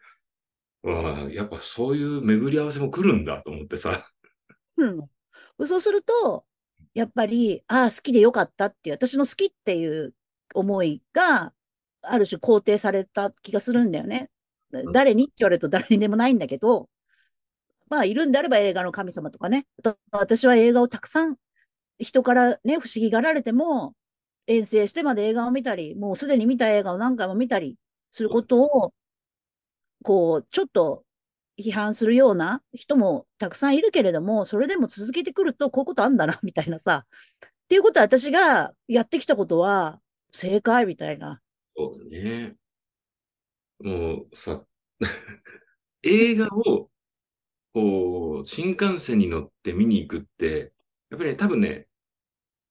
[0.83, 4.07] わあ、やっぱそういう巡り合わせも来るんだと思ってさ、
[4.77, 5.67] うん。
[5.67, 6.45] そうすると、
[6.95, 10.15] やっぱり、ああ、好きでよかったっていう、私の好きっていう
[10.55, 11.53] 思いが、
[12.01, 14.31] ある種肯定された気がするんだよね。
[14.93, 16.89] 誰にって言われると誰にでもないんだけど、
[17.89, 19.67] まあ、いるんであれば映画の神様とかね。
[20.11, 21.37] 私は映画をたくさん
[21.99, 23.95] 人からね、不思議がられても、
[24.47, 27.77] 遠征してまで映画を見たり、もうすでに見た映画を何回も見たり
[28.11, 28.93] することを、
[30.03, 31.03] こう、ちょっと
[31.59, 37.05] 批判するような人もたくさんいるけれども、それでも続けてくると、こういうことあんだな、みたいなさ。
[37.05, 39.99] っていうことは私がやってきたことは
[40.31, 41.41] 正解みたいな。
[41.75, 42.55] そうだね。
[43.79, 44.65] もうさ、
[46.03, 46.89] 映画を、
[47.73, 50.73] こう、新幹線に乗って見に行くって、
[51.09, 51.87] やっぱりね、多分ね、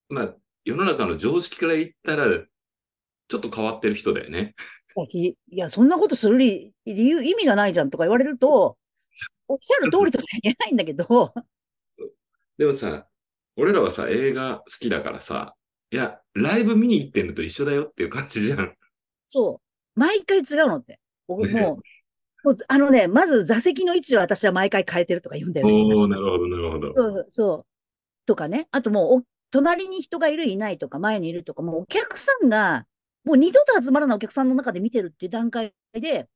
[0.08, 2.44] まあ、世の中の常識から言ったら、
[3.34, 4.54] ちょっと変わってる人だよね。
[5.10, 8.78] いいや、そんなことする理理由、意味がないじゃんとか言われると、
[9.48, 11.34] おっしゃる通りとしか言えないんだけど、
[12.56, 13.08] でもさ、
[13.56, 15.56] 俺らはさ、映画好きだからさ、
[15.90, 18.76] いや、ライブ見に行ってんのと一緒だよっていう感じじゃん。
[19.30, 19.60] そ
[19.96, 21.00] う、毎回違うのって。
[21.26, 21.80] 僕 ねも
[22.44, 25.72] う、もうあのね、まず座席の位置は私は毎回変えてるとか言うんだよね。
[25.72, 26.92] おー、なるほど、なるほど。
[26.94, 27.66] そうそう。
[28.26, 28.68] とかね。
[28.70, 32.86] あともうお、隣に人がいる、いないとか、前にいるとか、もうお客さんが、
[33.24, 36.28] もう二度と集まらないお客さんの中で見てるっていう段階で、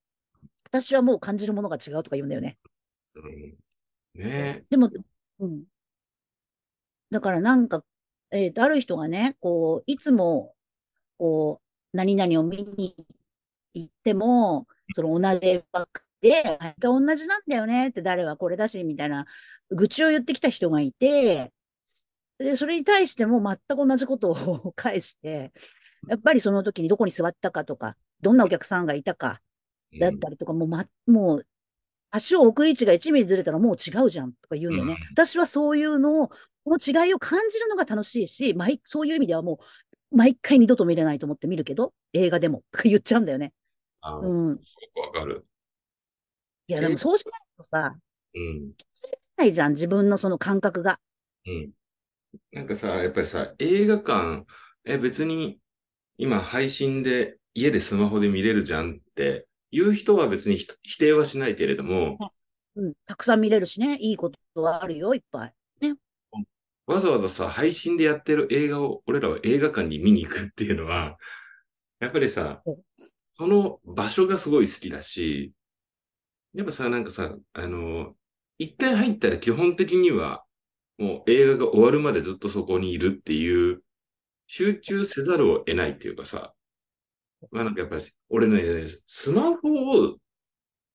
[0.64, 2.58] 私はもう感じるものが違うとか言うんだよね。
[3.14, 3.54] うん
[4.14, 4.90] ねでも、
[5.40, 5.64] うん。
[7.10, 7.84] だからなんか、
[8.30, 10.54] えっと、ある人がね、こう、いつも、
[11.18, 12.96] こう、何々を見に
[13.74, 15.88] 行っても、その同じ映画
[16.20, 19.26] で、毎回同じなんだよねって誰はこれだし、みたいな、
[19.70, 21.52] 愚痴を言ってきた人がいて、
[22.38, 25.52] で、それに対しても全く同じことを 返して、
[26.08, 29.40] やっぱりその時にどこに座ったかとか、どんなお客さんがいたか、
[29.98, 31.46] だったりとか、もう、ま、もう、
[32.10, 34.92] 足を置く位置が1ミリずれたらもう違うじゃんとか言うんだよね。
[34.92, 36.28] うん私はそういうのを、
[36.64, 39.58] この違いを感じるのが楽しいし、毎そういう意味ではも
[40.12, 43.52] う、毎回二度と見れないと思って見るけど、映画でも、とか言っちゃうんだよね。
[44.00, 44.50] あーうん。
[44.52, 44.58] よ
[44.94, 45.46] くわかる。
[46.66, 47.94] いや、でもそうしないとさ、
[48.34, 48.72] うん。
[49.36, 51.00] ないじゃん、自分のその感覚が。
[51.46, 51.70] うん。
[52.52, 54.44] なんかさ、やっぱりさ、映画館、
[54.84, 55.58] え、別に
[56.18, 62.18] 今配信で家でスマホで見れるじゃんっていう人は別にひ否定はしないけれども、
[62.76, 62.94] うん。
[63.06, 65.54] たくさん見れるしね、いいことはあるよ、いっぱい。
[66.86, 71.18] わざわざさ、配信でやってる映画を俺らは映画館に見に行くっていうのは、
[72.00, 72.76] やっぱりさうん、
[73.36, 75.52] その場所がすごい好きだし、
[76.54, 78.14] やっぱさ、なんかさ、あの、
[78.58, 80.44] 一回入ったら基本的には、
[80.98, 83.82] もう映画が終わるまでずっとそこにいるっていう、
[84.48, 86.54] 集中せざるを得ないっていうかさ、
[87.52, 89.68] まあなんかやっぱり、俺ね、スマホ
[90.08, 90.18] を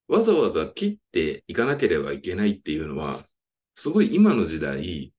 [0.08, 3.26] わざわざ切っていかなければいけないっていうのは、
[3.76, 5.14] すごい今の時代、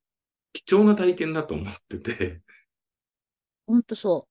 [0.53, 2.43] 貴重な体験だと思ってて、
[3.67, 4.29] ほんとそ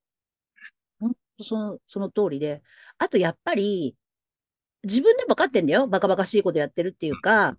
[0.99, 1.05] う。
[1.05, 2.61] ほんとその、その通りで。
[2.97, 3.95] あと、やっぱり、
[4.83, 5.87] 自分で分かってんだよ。
[5.87, 7.57] バカバカしいことやってるっていうか、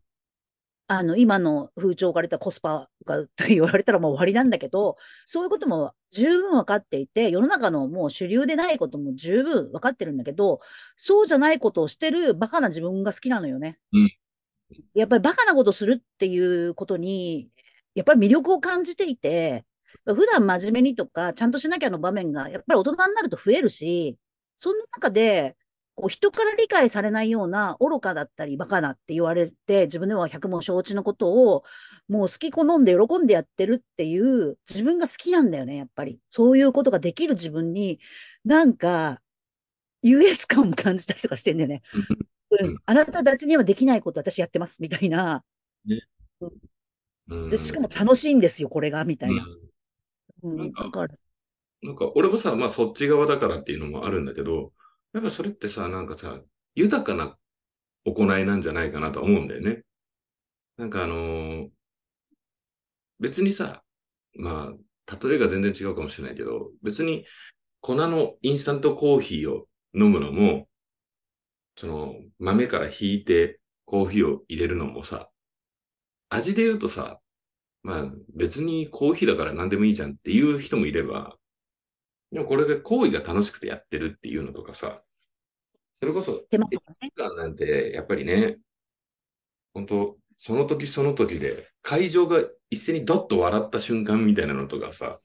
[0.86, 10.60] あの、今の風潮から言ったらコスパがと言われたらもう終わりなんだけど、そういうことも十分分かっていて、世の中のもう主流でないことも十分分かってるんだけど、
[10.96, 13.78] そうじゃないことをしてるバカな自分が好きなのよね。
[13.92, 14.10] うん
[14.94, 17.50] やっぱりバカなことするっていうことに、
[17.94, 19.64] やっぱり魅力を感じていて、
[20.04, 24.18] 普段真面目にとか、ちゃんとしなきゃの場面が、やっぱり大人になると増えるし、
[24.56, 25.56] そんな中で、
[25.96, 31.62] こう人から理解されないような愚かだったりバカなって言われて、自分では百も承知のことを、
[32.08, 36.18] もう好き好んで喜んでやってるっていう、自分が好きなんだよね、やっぱり。
[36.30, 38.00] そういうことができる自分に、
[38.44, 39.20] なんか、
[40.02, 41.82] 優越感も感じたりとかしてんだよね。
[42.50, 45.44] ううんん、あなたたちにはできないこと私やってます、みたいな。
[45.88, 49.46] うんで、しかも楽しいんですよ、これが、みたいな。
[50.42, 51.14] ううん、なんかだから、
[51.82, 54.72] なんか、俺もさ、まあそっち側だからっていうのもあるんだけど、
[55.14, 56.40] やっぱそれってさ、なんかさ、
[56.74, 57.38] 豊かな
[58.04, 59.84] 行いなんじゃないかなと思うんだよね。
[60.76, 61.70] なんかあのー
[63.20, 63.82] 別にさ、
[64.36, 64.72] ま
[65.06, 67.24] あ、例えが全然違うかもしれないけど、別に
[67.80, 70.68] 粉のインスタントコーヒーを飲むのも、
[71.76, 75.28] その豆からひいてコーヒーを入れるのもさ、
[76.28, 77.20] 味で言うとさ、
[77.82, 81.36] まあ別にコーヒーだから何でもいいじゃんっていう人もいれば、
[82.34, 85.00] でもこれが行為が楽しくてやってるっていうのとかさ、
[85.92, 86.66] それこそ手間
[87.36, 88.58] なんてやっぱりね、
[89.72, 95.20] 本当その時その時で会場が一斉にドッと笑った瞬間みたいなのとかさ、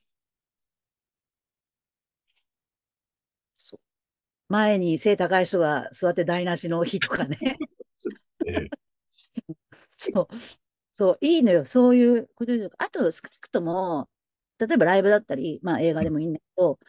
[3.56, 3.80] そう
[4.50, 7.40] 前に背高い人が座って台無しの日とかね。
[8.46, 8.70] ね
[9.98, 10.28] そう。
[10.92, 11.66] そう、いいのよ。
[11.66, 12.70] そういうことで。
[12.78, 14.10] あと、少なくとも、
[14.60, 16.80] 例えばライブだったり、まあ映画でもいいんだけど、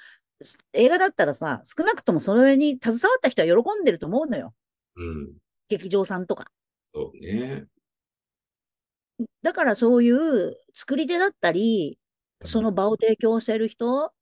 [0.42, 4.54] す映画だったらさ、少なくともそれに携わった人は喜んでると思うのよ。
[4.96, 5.32] うん、
[5.68, 6.50] 劇場さんとか。
[6.92, 7.66] そうね。
[9.42, 11.98] だからそういう作り手だったり、
[12.44, 14.12] その場を提供している人、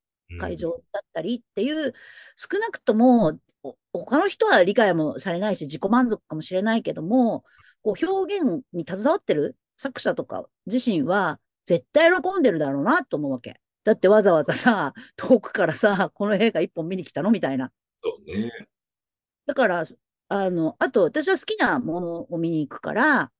[0.40, 1.94] 会場だったりっていう、
[2.36, 7.44] 少なくとも、お他の人は理解もされないし、自己満足かもしれないけども、
[7.82, 13.60] こう表現に携わってる作者とか自身は、絶対喜んでるだろうなと思うわけ。
[13.84, 17.70] だってわざわざさ、 遠くからさ、この映画一本見に来たのみたいな。
[18.02, 18.50] そうね。
[19.44, 19.84] だから、
[20.30, 23.30] あの、あと私は好きなものを見に行くから、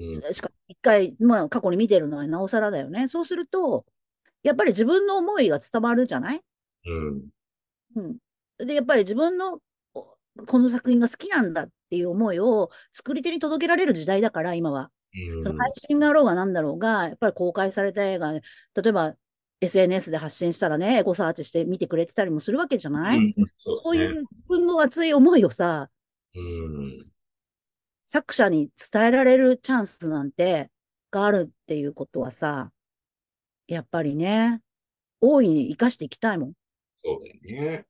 [0.00, 3.06] うん、しか一回、まあ過去に見てるのはなおさらだよね。
[3.06, 3.86] そうすると、
[4.42, 6.42] やっぱり自分の思いが伝わるじゃない？
[6.86, 7.28] うん、
[7.94, 8.18] うん。
[8.66, 9.60] で、やっぱり自分の
[9.94, 10.16] お
[10.46, 14.90] この作品が好きなんだっていう思いを作り手に届けられる時代だから、今は。
[15.44, 18.40] その配信だろうが何だろうが、やっぱり公開された映画、例
[18.86, 19.14] えば
[19.60, 24.04] SNS で発信したらね、エゴサーチして見てくれてたりもするわけじゃない、うん、そそううね。
[24.04, 25.88] いう自分の熱い思いをさ、
[26.34, 26.98] うん、
[28.04, 30.70] 作者に伝えられるチャンスなんて、
[31.10, 32.70] があるっていうことはさ、
[33.66, 34.60] やっぱりね、
[35.20, 36.52] 大いに生かしていきたいもん。
[36.98, 37.86] そうだよね。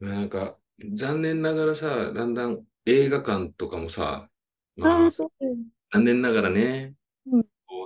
[0.00, 0.58] まあなんか、
[0.94, 4.28] 残念ながらさ、だんだん映画館とかもさ、
[4.76, 5.30] まあああ、、そう。
[5.92, 6.94] 残念ながらね、
[7.26, 7.44] うん。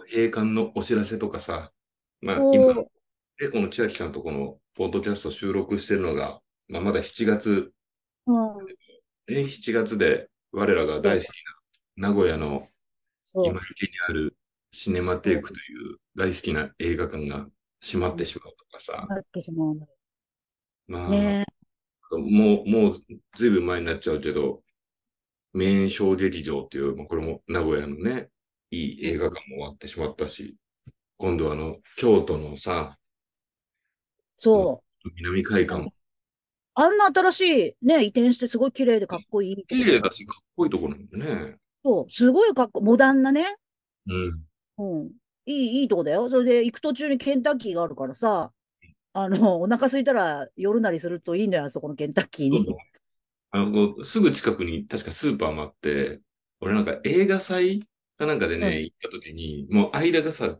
[0.08, 1.72] 閉館のお知らせとかさ、
[2.20, 2.74] まあ今、
[3.38, 7.72] でこの千秋さんとこのポッドキャスト収録してるのが、まあまだ7月、
[8.26, 8.66] うん、
[9.26, 11.26] え、7月で我らが大好き
[11.98, 12.68] な名古屋の
[13.34, 13.60] 今。
[13.72, 14.36] 池にある
[14.70, 17.48] シネマテイクという大好きな映画館が
[17.82, 19.06] 閉まってしまうとかさ、
[20.86, 21.44] まあ、ね。
[22.12, 22.92] もう、もう
[23.34, 24.62] ずいぶん前になっちゃうけど、
[25.56, 28.28] メイン小劇場っていう、まあこれも名古屋のね、
[28.70, 30.54] いい映画館も終わってしまったし、
[31.16, 32.98] 今度はあの、京都のさ、
[34.36, 35.10] そう。
[35.16, 35.90] 南海館も
[36.74, 37.40] あんな新し
[37.80, 39.64] いね、移転してすごい綺麗でかっこいい。
[39.66, 41.56] 綺麗だし、かっこいいところなんだね。
[41.82, 43.56] そう、すごいかっこ、モダンなね。
[44.06, 44.44] うん。
[44.76, 45.10] うん。
[45.46, 46.28] いい、いいとこだよ。
[46.28, 48.52] それで行く途中にケンタッキーがあるからさ、
[49.14, 52.66] あの、お腹空いたら夜なりするといいんだよ、あそこのケンタッキーに。
[53.50, 56.20] あの、こうすぐ近くに確かスーパーもあって、
[56.60, 57.86] 俺なんか映画祭
[58.18, 60.58] かなんかでね、うん行った時に、もう間がさ、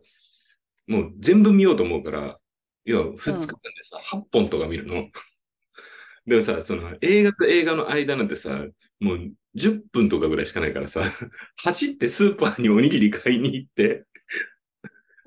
[0.87, 2.39] もう全部見ようと思うから、
[2.85, 5.09] 要は2日間でさ、8本とか見るの。
[6.25, 8.65] でもさ、その映画と映画の間なんてさ、
[8.99, 11.01] もう10分とかぐらいしかないからさ、
[11.57, 14.05] 走ってスーパーにおにぎり買いに行って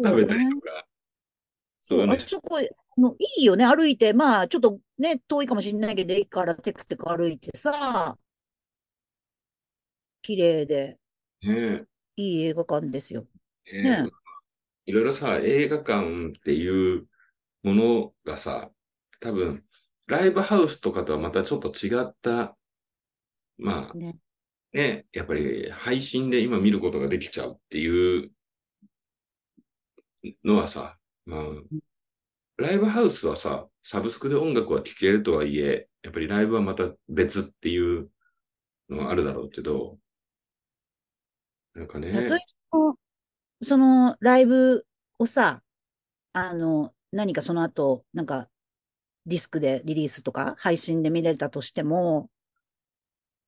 [0.02, 0.86] 食べたりとか。
[1.80, 2.60] そう、ねあそこ、
[3.00, 8.16] のいいよね、歩いて、まあ、ちょっとね、遠いかもしれないけど、駅からテクテク歩いてさ、
[10.22, 10.98] 綺麗で、
[11.42, 11.84] ね
[12.16, 13.26] いい映画館ですよ。
[13.72, 14.10] えね
[14.86, 17.06] いろいろさ、映画館っていう
[17.62, 18.70] ものがさ、
[19.20, 19.64] 多分、
[20.06, 22.56] ライブハウスとかとはまたちょっと違った、
[23.58, 24.16] まあね。
[24.72, 28.30] ね、やっぱり配信で今見ることができちゃうっていう
[30.44, 30.96] のはさ、
[31.26, 31.42] まあ、
[32.60, 38.10] ライブハウスはさ、サブスクで音楽は聴けるとはいえ、やっぱりライブはまた別っていう
[38.90, 39.98] のがあるだろうけど、
[41.74, 42.38] なんかね、たとえ
[42.70, 42.98] その、
[43.62, 44.86] そのライブ
[45.18, 45.62] をさ、
[46.32, 48.48] あの、何かその後、なんか、
[49.26, 52.30] ディスクでリリースとか配信で見れたとしても、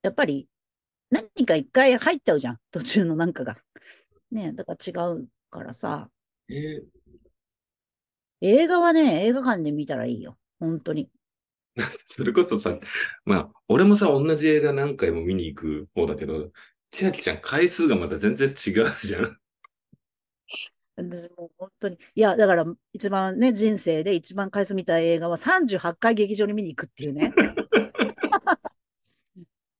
[0.02, 0.48] やっぱり
[1.10, 3.56] 何か一回入っちゃうじゃん、途中のなんかが。
[4.30, 6.08] ねだから違うからさ、
[6.48, 6.82] え
[8.42, 10.36] 映画はね、映画館で見たらいいよ。
[10.58, 11.08] 本当に。
[12.16, 12.76] それこそさ、
[13.24, 16.50] まあ、俺もさ、同じ映画何回も見に行く方だけど、
[16.90, 19.38] 千秋ちゃん回数がまた全然違うじゃん。
[20.96, 21.98] 私もう本当に。
[22.14, 27.32] いや、だから一番ね、人生で一番回数見た映画は38回劇場に見に行くっていうね。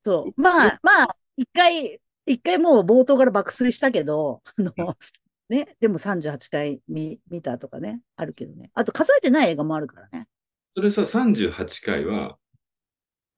[0.04, 0.40] そう。
[0.40, 4.96] まあ、まあ、一回、一回もう冒頭から爆睡したけど、あの、
[5.48, 8.70] ね、でも38回見見たとかね、あるけどね。
[8.74, 10.26] あと数えてない映画もあるからね。
[10.74, 12.38] それさ、38回は、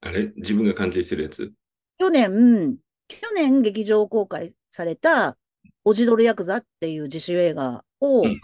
[0.00, 0.32] あれ？
[0.36, 1.52] 自分が関係してるやつ？
[1.98, 2.76] 去年、
[3.08, 5.36] 去年劇場公開された、
[5.84, 8.40] オジドルヤクザっていう自主映画をうん、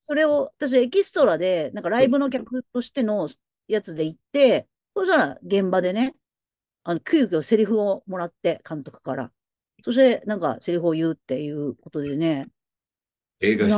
[0.00, 3.28] それを私エキストラで、なんかライブの客としての
[3.68, 6.14] やつで行って、そしたら現場でね、
[6.84, 9.30] あの、急遽セリフをもらって、監督から。
[9.84, 12.48] そして、なんかセリフを言うっていうことでね、
[13.42, 13.68] 映画。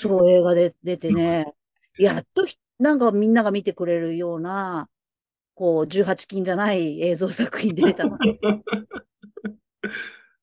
[0.00, 1.54] そう映画で出てね、
[1.98, 4.88] やっとひなんかみんなが見てくれるような、
[5.54, 8.16] こう、18禁じゃない映像作品で出たの。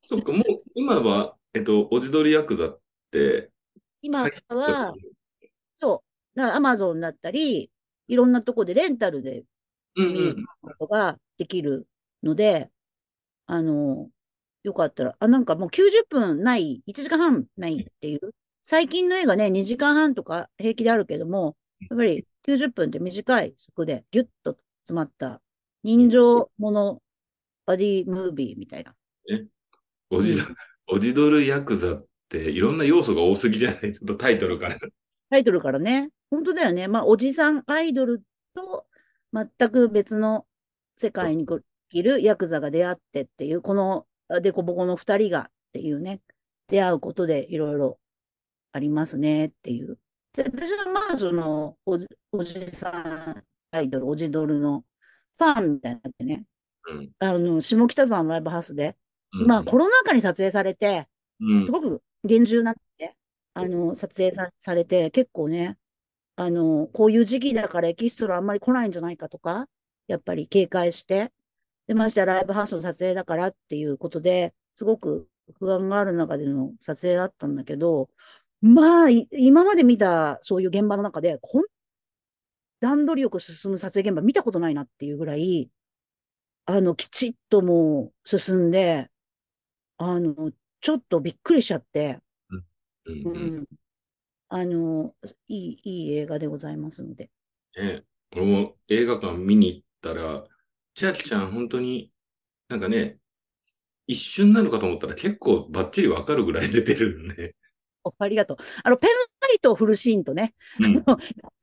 [0.03, 0.43] そっか、もう、
[0.75, 2.79] 今は、えっと、おじどりヤクザっ
[3.11, 3.51] て、
[4.01, 4.93] 今は
[5.75, 6.03] そ
[6.35, 7.71] う、アマゾンだったり、
[8.07, 9.43] いろんなとこでレンタルで
[9.95, 10.45] 見るうんうん。
[10.61, 11.87] ことができる
[12.23, 12.69] ので、
[13.47, 14.09] あの、
[14.63, 18.33] よかったら、あ、なんかもう90分ない、1時間半ないっていう、
[18.63, 21.55] 最近の映画ね、2時間半とか平気であるけども、
[21.89, 25.41] やっぱり90分って短いそこでギュッと詰まった
[25.83, 27.01] 人情もの
[27.65, 28.93] バディムービーみたいな。
[30.09, 30.43] おじど、
[30.87, 33.93] おじどるヤクザっていろんな要素が多すぎじゃない？
[33.93, 34.77] ちょっとタイトルから。
[35.29, 36.87] タイトルからね、本当だよね。
[36.87, 38.23] まあ、おじさんアイドル
[38.55, 38.85] と
[39.31, 40.45] 全く別の
[40.95, 41.45] 世界に
[41.91, 44.06] いるヤクザが出会ってっていう、この
[44.41, 46.21] デコボコの二人がっていうね、
[46.67, 47.99] 出会うことでいろいろ
[48.71, 49.97] ありますねっていう。
[50.33, 54.83] で私はまあ、そのおじ、おじさんアイドル、おじドルの
[55.37, 56.43] ファンみたいになってね、
[56.89, 57.11] うん。
[57.19, 58.95] あの、下北沢のライブハウスで、
[59.33, 61.07] うんまあ、コロナ禍に撮影されて、
[61.39, 61.65] うん。
[61.65, 63.15] すごく厳重なって、
[63.53, 65.77] あの、撮影さされて、結構ね、
[66.35, 69.67] あの、こういう時期だからエキストラあんまり来ないんじゃないかとか、
[70.07, 71.31] やっぱり警戒して、
[71.87, 75.27] で、ましてやライブハウスの撮影だからっていうことで、すごく
[75.57, 78.09] 不安がある中での撮影だったんだけど、
[78.61, 81.67] まあ、い今まで見たそういう現場の中で、こん
[82.81, 85.69] 段取りよく進む撮影現場見たことないなっていうぐらい、
[86.65, 89.09] あの、きちっともう進んで、
[89.97, 92.19] あの、ちょっとびっくりしちゃって、
[92.49, 92.65] うん
[93.05, 93.65] ううんん。
[94.49, 95.15] あの、
[95.47, 97.29] いい、いい映画でございますので。
[97.77, 100.45] ね、俺も映画館見に行ったら、
[100.97, 102.11] 千秋ちゃん本当に
[102.69, 103.17] なんかね、
[104.07, 107.55] 一瞬なのかと思ったら結構バッチリわかるぐらい出てるんで。
[108.03, 108.57] おありがとう。
[108.83, 109.09] あの、ペン
[109.41, 110.93] ライトを振るシーンとね、うん。
[110.95, 111.13] 入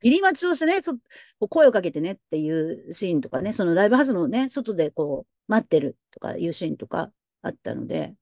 [0.03, 0.97] り待ちをしてね、そ
[1.49, 7.11] 声をかけてねっていうシーンとかね、そのライブハウスのね、外でこう、待ってるとかいうシーンとか
[7.41, 8.15] あったので、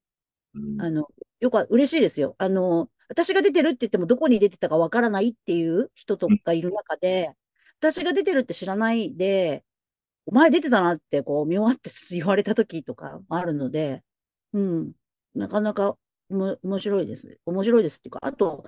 [0.55, 1.07] うんあの、
[1.41, 2.36] よく、嬉しいですよ。
[2.39, 7.34] あの、私が出てるって言ってもどこに出てたかわからないっていう人とかいる中で、
[7.80, 9.64] 私が出てるって知らないで、
[10.26, 14.03] お前出てたなってこう見終わって言われた時とかもあるので、
[14.53, 14.93] うん、
[15.36, 15.97] なかなか
[16.30, 17.39] おも面白いです。
[17.45, 18.65] 面白いですっていうか、あと、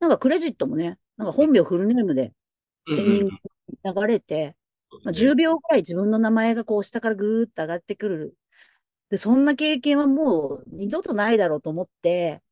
[0.00, 2.32] なんかクレジットもね、なんか本名フルネームで
[2.86, 4.56] うんエンディング流れて、
[5.04, 8.36] まあ、10秒くらい自分の名前がこう下からぐーっと上がってくる。
[9.10, 12.42] で、そんな経験はもう二度とないだろうと思って、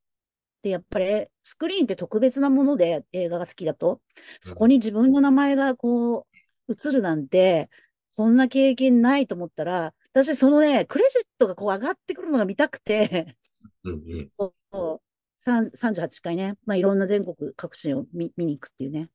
[0.63, 4.01] で、やっぱりスクリーンって特別なもので映画が好きだと、
[4.41, 6.27] そこに自分の名前がこ
[6.67, 7.69] う映るなんて、
[8.17, 13.37] こんな経験ないと思ったら、私そのね、クレジットがこう上がってくるのが見たくて、
[13.83, 14.29] うんうん。
[14.37, 15.01] そう
[15.37, 19.09] 3 38回ね、まあいろんな全国各地を見見に行くっていうね、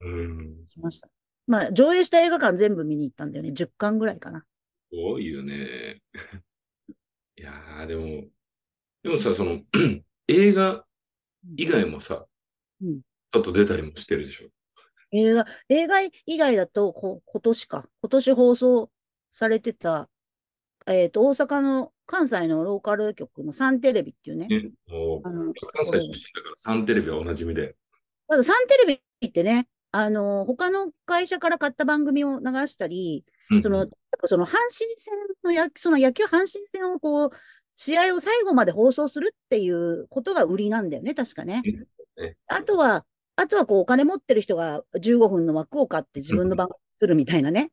[0.00, 0.66] うん。
[0.68, 1.08] しました。
[1.46, 3.52] まあ上映した映画館全部見に行ったんだよね。
[3.52, 4.40] 10巻ぐらいかな。
[4.90, 6.00] すごいよね。
[7.36, 8.24] いやー、でも、
[9.02, 9.60] でもさ、その、
[10.28, 10.86] 映画
[11.56, 12.26] 以外もさ、
[12.80, 13.00] うん
[13.32, 14.48] ちょっと出たりもしてるでしょ？
[15.16, 17.88] 映画、映画以外だと、こ今年か。
[18.02, 18.90] 今年放送
[19.30, 20.08] されてた、
[20.86, 24.46] えっと、大阪の関西のローカル局のサンテレビっていうね。
[24.46, 24.70] ね。
[24.88, 27.74] もうあの、関西出身だから、サンテレビはおなじみで。
[28.28, 33.86] ただサンテレビってね、あの、他の会社から買った番組を流したり、うんその、
[34.24, 35.14] その阪神戦
[35.44, 37.30] のや、その野球阪神戦をこう、
[37.76, 41.62] 試合を最後まで放送するっていうことが売りなんだよね、確かね
[42.16, 42.36] ね。
[42.46, 43.04] あとは、
[43.36, 47.70] あとはこう、お金持ってる人が15分の枠を買って自分の番組作るみたいなね。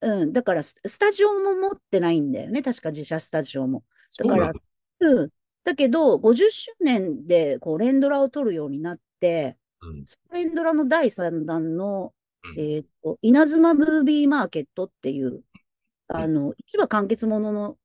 [0.00, 3.84] うん、だからス、スタジオも持ってないんだよね、確か自社スタジオも。
[4.18, 4.60] だからそ
[5.00, 5.30] うん。
[5.64, 12.12] だけど、50周年でこう連ドラを撮るようになって、うん連ドラの第3弾の、
[12.44, 15.42] うんえっと、稲妻ムービーマーケットっていう、
[16.08, 17.76] あの、1話完結ものの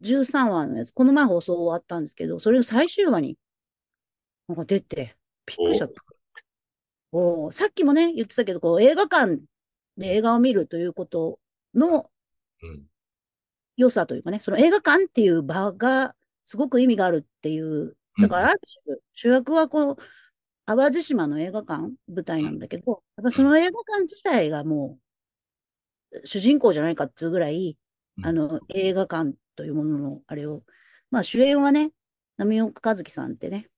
[0.00, 3.38] 13話のやつ、この前放送終わったんですけど、それの最終話に、
[4.48, 5.16] なんか出て、
[5.46, 6.02] びっくりしちゃった。
[7.52, 9.38] さっきもね、言ってたけど、こう映画館
[9.98, 11.38] で映画を見るということ
[11.74, 12.10] の
[12.62, 12.86] うん。
[13.76, 19.96] 良さというかね、その映画館っていう場がすごく意味があるっていう、だからある種、主役はこう、
[20.66, 24.98] 淡路島の映画館、舞台なんだけど、やっぱその映画館自体がも
[26.12, 27.76] う、主人公じゃないかっていうぐらい、
[28.18, 30.62] うんあの、映画館というものの、あれを、
[31.10, 31.92] まあ主演はね、
[32.36, 33.68] 波岡一樹さんってね。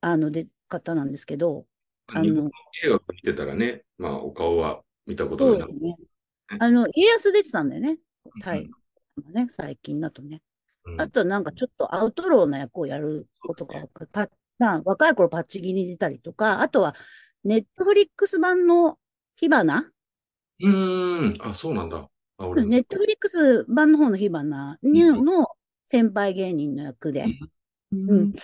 [0.00, 1.66] あの、で、方なんですけど、
[2.06, 2.50] あのの、
[2.82, 5.96] 映画見てたらね、まあ、お顔は見たことがなそうですね。
[6.58, 7.98] あの、家康出てたんだよね。
[8.42, 8.70] はい。
[9.32, 10.42] ね、最近だとね。
[10.84, 16.94] うんあとはなんかちょっとアウトローな役をやることが多くパまあ、若い頃パッチギに出たりとか、あとは
[17.42, 18.96] ネットフリックス版の
[19.34, 19.90] 火花？
[20.60, 21.50] うーん。
[21.50, 22.08] あ、そうなんだ。
[22.38, 25.48] ネットフリックス版の方の火花の
[25.86, 27.24] 先輩芸人の役で、
[27.92, 28.34] ううんん。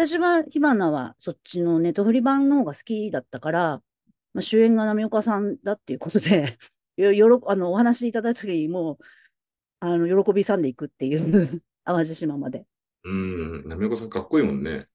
[0.00, 3.82] 私は火花はそっちのネットフリ版の方が好きだったから、
[4.32, 6.56] まあ、主演が波岡さんだっていうことで、
[6.96, 8.98] よよろあのお話しいただいた時にもう、
[9.80, 12.64] あの喜びさんでいくっていう、 淡路島まで。
[13.02, 13.68] うん。
[13.68, 14.86] 波岡さんかっこいいもんね。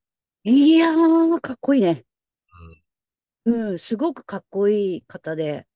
[0.45, 2.05] いやー、かっこいいね。
[3.43, 5.67] うん、すごくかっこいい方で、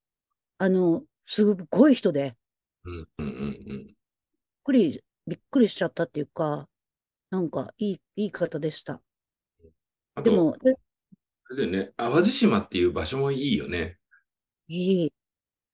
[0.57, 2.37] あの、すごい人で、
[2.85, 3.95] びっうんうんうん
[4.63, 6.69] くり、びっくりしちゃったっていうか、
[7.29, 9.01] なんかいい、いい方でした。
[10.17, 10.21] うん。
[10.21, 10.73] あと、でも、え
[11.49, 13.97] あれだよね、淡路島っていう場所もいいよね。
[14.67, 15.13] いい、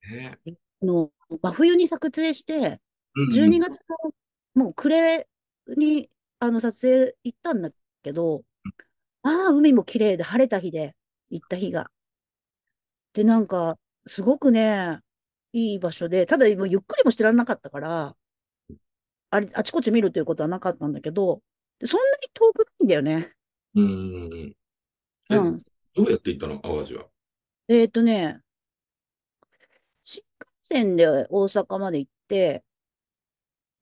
[0.09, 0.37] ね。
[0.81, 2.79] あの、真冬に作成して、
[3.15, 3.79] うん12月
[4.55, 5.27] の、もう暮れ
[5.77, 7.71] に、あの、撮影行ったんだ
[8.01, 8.43] けど、
[9.23, 10.95] ああ、海も綺麗で晴れた日で、
[11.29, 11.91] 行った日が。
[13.13, 13.77] で、なんか、
[14.07, 14.99] すごくね、
[15.53, 18.15] いい場所で、ただ、ゆっくりもしてらんなかったから、
[19.29, 21.41] あれ、あちこち見るということはなかったんだけど、
[21.79, 23.33] でそんなに遠くないんだよね。
[23.75, 23.87] うんう
[24.29, 24.55] んうん。
[25.31, 25.59] えうん。
[25.95, 26.59] どうやって行ったの？
[26.59, 27.05] 淡路は。
[27.67, 28.41] えっとね、
[30.03, 32.63] 新幹線で大阪まで行って、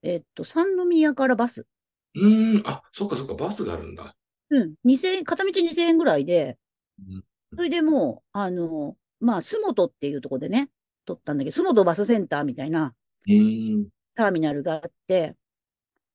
[0.02, 1.66] えっと、三宮からバス。
[2.14, 2.62] うーん。
[2.66, 4.16] あ、そっかそっか、バスがあるんだ。
[4.50, 6.58] うん、2000円、片道2000円ぐらいで、
[6.98, 7.24] うん
[7.54, 10.70] それでもう、あの、まあ、洲本っていうところでね、
[11.04, 12.94] 撮ったんだけど、洲本バスセンターみたいな
[13.26, 13.88] うーん。
[14.14, 15.36] ターミナルがあって、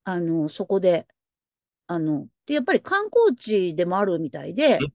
[0.05, 1.07] あの、そこで、
[1.87, 4.93] あの、で、やっぱり観光地でもあるみたいでうん、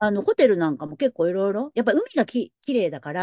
[0.00, 3.22] あの、ホテルなんかも結構いろいろ、やっぱり海がき、綺麗だから、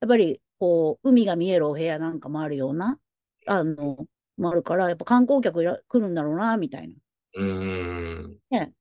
[0.00, 2.98] やっぱり、こう、海が見えるお部屋なんかもあるような、
[3.46, 4.06] あの、
[4.38, 6.94] もあるから、やっぱ観光客来るんだろうな、みたいな。
[7.34, 8.40] うーん。
[8.50, 8.72] ね。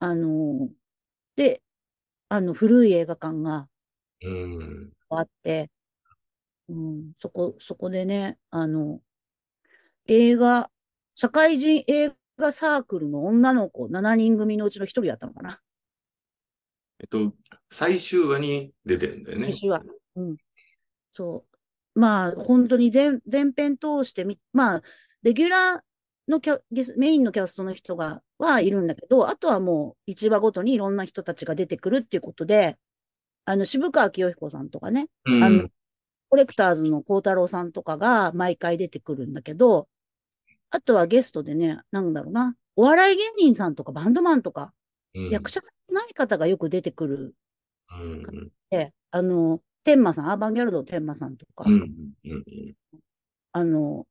[0.00, 0.70] あの、
[1.36, 1.62] で、
[2.30, 3.68] あの、古い映画館が
[4.22, 4.92] うーん。
[5.10, 5.70] あって、
[6.68, 9.00] うん、そこ、そこでね、あの、
[10.06, 10.70] 映画、
[11.14, 15.60] 社会人映画サークルの女の子7人組のうちの1人だったのかな。
[17.00, 17.32] えっと、
[17.70, 19.46] 最終話に出てるんだよね。
[19.46, 19.82] 最初は。
[20.16, 20.36] うん。
[21.12, 21.98] そう。
[21.98, 24.82] まあ、本当に全、全編通してみ、まあ、
[25.22, 32.78] レギュラーのキャゲスメインのキャストの人が、はいるんだけど、あとはもう、一話ごとにいろんな人たちが出てくるっていうことで、
[33.44, 35.44] あの、渋川清彦さんとかね、うん。
[35.44, 35.68] あの、
[36.30, 39.88] コレクターズの孝太郎さんとかが毎回出てくるんだけど、
[40.70, 44.72] あとはゲストでね、なんだろうな、お笑い芸人さんとかバンドマンとか、
[45.14, 47.34] うん役者さんじゃない方がよく出てくる
[47.90, 48.50] うん。
[48.70, 52.14] で、あの、天馬さん、アーバンギャルドの天馬さんとか、うん
[53.52, 54.06] あの、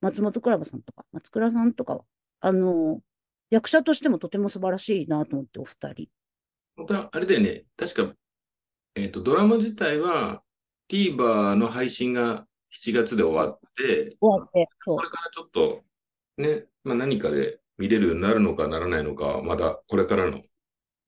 [0.00, 2.04] 松本クラブさんとか、松倉さんとかは、
[2.40, 3.00] あの、
[3.50, 6.08] 役者としてもとても素晴らしいなと思って、お二人。
[6.76, 7.64] また、あれだよね。
[7.76, 8.14] 確か、
[8.96, 10.42] えっ、と、ドラマ自体は
[10.90, 15.02] TVer の配信が7月で終わって、終わって、そうこ。
[15.02, 15.84] れからちょっと、
[16.38, 20.42] ね、まあ何かで見れるようになるのかならないのかは、まだこれからの、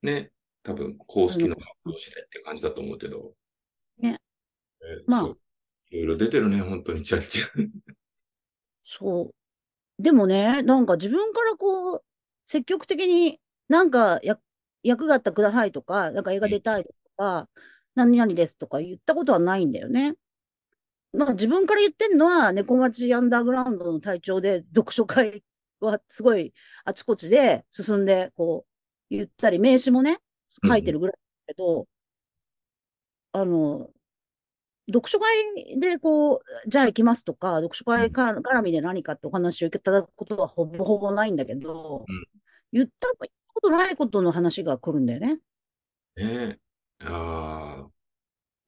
[0.02, 3.32] ね、多分公式の発表次第って感じだと思うけど。
[3.98, 4.18] ね
[4.82, 5.34] えーまあ
[5.90, 7.46] いろいろ出てるね、本当に、ちゃっちゃ。
[8.84, 9.32] そ
[9.98, 10.02] う。
[10.02, 12.04] でもね、なんか自分からこう、
[12.46, 14.38] 積極的になんかや
[14.82, 17.48] 役があったらくださいとか、なんか映画出たいですとか、
[17.94, 20.14] 何々ですとか言ったことはないんだよね。
[21.12, 25.42] まあ自分から言ってんのは、猫町アンダーグラウンドの隊長で読書会
[25.80, 26.52] はすごい
[26.84, 28.66] あちこちで進んで、こ
[29.10, 30.18] う、言ったり、名刺もね、
[30.66, 31.16] 書いてるぐらい
[31.48, 31.86] だけど、
[33.32, 33.90] あの、
[34.88, 42.26] 読書会でこう、じゃあ行きますとか、読書会か絡みで何かってお話をいただくことはほぼほぼないんだけど、うん
[42.72, 43.08] 言った
[43.54, 45.38] ことないことの話が来るんだよね。
[46.16, 46.58] ねえ。
[47.00, 47.90] ああ。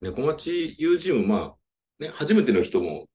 [0.00, 1.56] 猫町友人もまあ、
[1.98, 3.08] ね、初めての人も、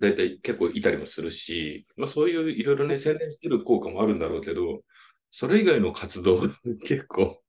[0.00, 4.82] だいたい結構いたりもするし、まあそういういろいろね、宣伝してる効果もあるんだろうけど、
[5.30, 6.40] それ以外の活動、
[6.84, 7.42] 結構、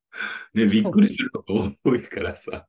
[0.53, 2.67] ね、びっくりすることが多いからさ。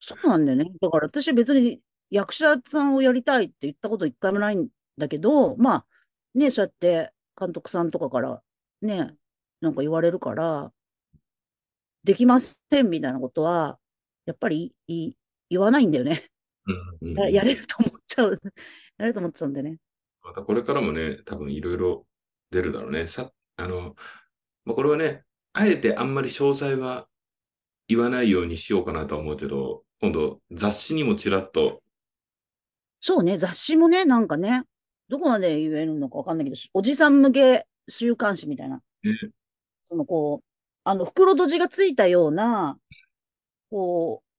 [0.00, 0.72] そうなんだよね。
[0.80, 1.80] だから私別に
[2.10, 4.68] 役者さんをやりたいって言ったこと一回もないん
[4.98, 5.86] だけど、まあ、
[6.34, 8.42] ね、そうやって監督さんとかから
[8.80, 9.16] ね、
[9.60, 10.72] なんか言われるから、
[12.04, 13.78] できませんみたいなことは、
[14.26, 15.16] やっぱりいい
[15.52, 16.24] 言わないんだよね。
[17.00, 18.40] うんうんややれると思っちゃう。
[18.96, 19.76] やれると思っちゃうんでね。
[20.22, 22.06] またこれからもね、多分いろいろ
[22.50, 23.06] 出るだろうね。
[23.06, 23.94] さ、あの、
[24.64, 27.06] まあ、これはね、あえてあんまり詳細は
[27.86, 31.82] 言わないようにしようかなとは思うけど、今度雑誌にもちらっと、
[33.00, 34.62] そうね、雑誌もね、なんかね、
[35.08, 38.76] どこまで言えるのかわかんないけど、おじさん向け週刊誌みたいな。
[39.02, 39.18] ね
[39.84, 40.44] そのこう、
[40.84, 42.78] あの、袋閉じがついたような、
[43.70, 44.31] こう、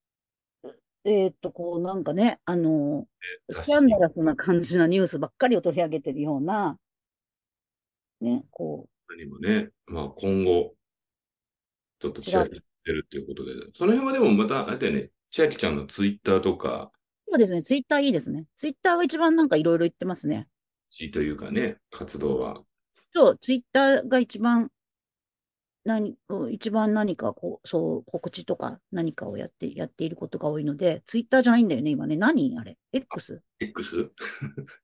[1.05, 3.07] えーっと、こう、なんかね、あの、
[3.49, 6.77] スキャンダラスな感じなニュースばっかりを取り上げてるような、
[8.21, 8.87] ね、こ
[9.17, 10.73] にもね、まあ今後、
[11.99, 16.91] ちょっとちらっと出るっていうことで、その辺はでもまた、あれだよね、千秋ちゃんのツイッターとか、
[17.27, 18.45] う、そうですね、ツイッターいいですね。
[18.55, 20.47] ツイッターが一番なんかいろいろ言ってますね。
[20.89, 22.61] 地というかね、活動は。
[23.13, 24.69] そう、ツイッターが一番、
[25.85, 32.15] 何、うん一番何かこう、そう、告知とか何かをやって、やっていることが多いので、ツイッターじゃないんだよね、今ね。
[32.15, 32.57] 何？
[32.57, 33.41] あれ ?X?
[33.59, 34.11] X?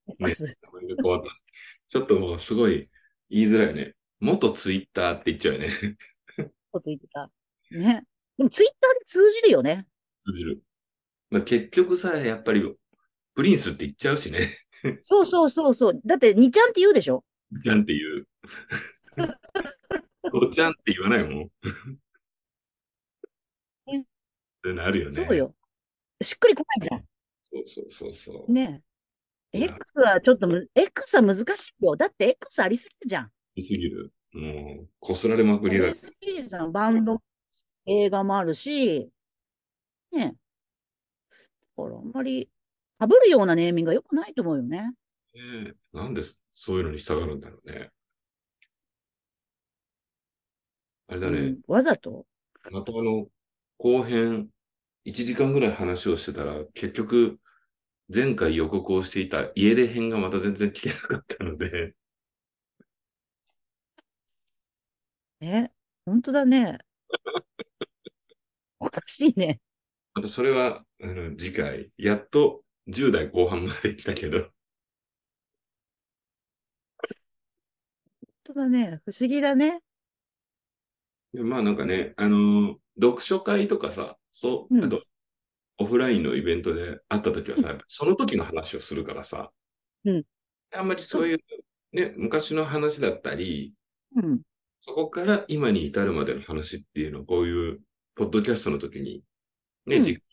[1.87, 2.89] ちょっともうすごい
[3.29, 3.95] 言いづらいね。
[4.19, 5.69] 元ツイッターって言っちゃうよね。
[6.71, 7.79] とツイッター。
[7.79, 8.03] ね。
[8.37, 9.87] でもツイッターで通じるよね。
[10.19, 10.61] 通じる。
[11.29, 12.75] まあ、結局さ、やっぱり、
[13.33, 14.39] プリンスって言っちゃうしね。
[15.01, 16.01] そうそうそうそう。
[16.05, 17.23] だって、2ちゃんって言うでしょ
[17.63, 18.27] ちゃんっていう。
[20.31, 21.43] ごちゃんって言わないもん。
[21.43, 21.99] うん
[24.61, 25.11] そういうのあるよね。
[25.11, 25.55] そうよ。
[26.21, 27.03] しっくりこないじゃん。
[27.43, 28.51] そうそうそうそう。
[28.51, 28.83] ね
[29.53, 29.63] え。
[29.63, 31.95] X はちょっとむ、X は難しいよ。
[31.95, 33.31] だって X ありすぎるじゃん。
[33.55, 34.11] 言いすぎる。
[34.33, 35.93] もう、こすられまくりだあり。
[35.93, 36.71] すぎるじゃん。
[36.71, 37.21] バンド、
[37.85, 39.09] 映画もあるし、
[40.11, 40.25] ねえ。
[41.77, 42.49] だからあんまり、
[42.99, 44.93] 被るようなネーミングが良くないと思うよね。
[45.33, 47.91] ねえなんでそういうのに従うんだろうね。
[51.09, 52.25] あれだね、うん、わざと？
[52.71, 53.27] またあの、
[53.77, 54.49] 後編、
[55.05, 57.39] 1時間ぐらい話をしてたら、結局、
[58.13, 61.95] 前回予告をしていた家出編がまた全然聞けなかったので、
[65.41, 65.71] ね。
[66.05, 66.79] 本当だね。
[68.79, 69.59] おかしいね。
[70.13, 74.51] またそれは、あの、次回、やっと10代後半まで行ったけど、本
[78.43, 79.01] 当だね。
[79.05, 79.81] 不思議だね。
[81.33, 84.83] でまあなんかね、あの、読書会とかさ、そう、うん。
[84.83, 85.03] あと、
[85.77, 89.51] オフラインのイベントで会った時はさ、やっぱその時の話をするからさ、
[90.05, 90.23] うん。
[90.73, 91.27] あんまりそう。
[91.27, 91.39] いう、
[91.93, 93.73] ね、昔の話だったり、
[94.15, 94.41] うん。
[94.79, 97.79] そこから今に至るまでの話っていうのを、こういう、
[98.15, 99.23] ポッドキャストの時に、
[99.85, 100.03] ね、うん。
[100.03, 100.23] じっくり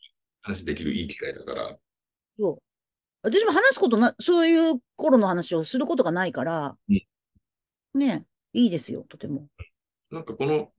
[0.43, 1.77] 話できるいい機会だから、
[2.39, 2.59] そう。
[3.23, 6.77] 私も話すことな、そういう頃の話をすることがないから、
[7.95, 9.49] ね、いいですよ、とても。
[10.11, 10.71] なんかこの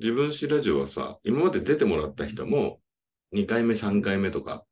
[0.00, 2.80] 自分史ラジオはさ、今まで出てもらった人も、
[3.32, 4.64] 2回目、3回目とか、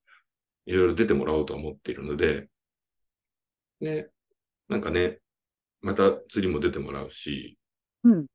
[0.66, 2.48] いろいろ出てもらおうと思っているので、
[3.80, 4.08] ね、
[4.68, 5.20] なんかね、
[5.80, 7.58] また次も出てもらうし、
[8.04, 8.26] うん。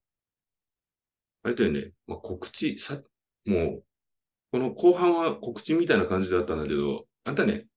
[1.43, 3.01] あれだよね、まあ、告知、さ、
[3.45, 3.83] もう、
[4.51, 7.67] この後半は告知みたいな感じだったんだけど、あんたね、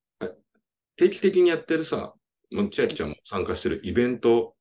[0.96, 2.14] 定期的にやってるさ、
[2.50, 4.54] 千秋ちゃんも参加してるイベント。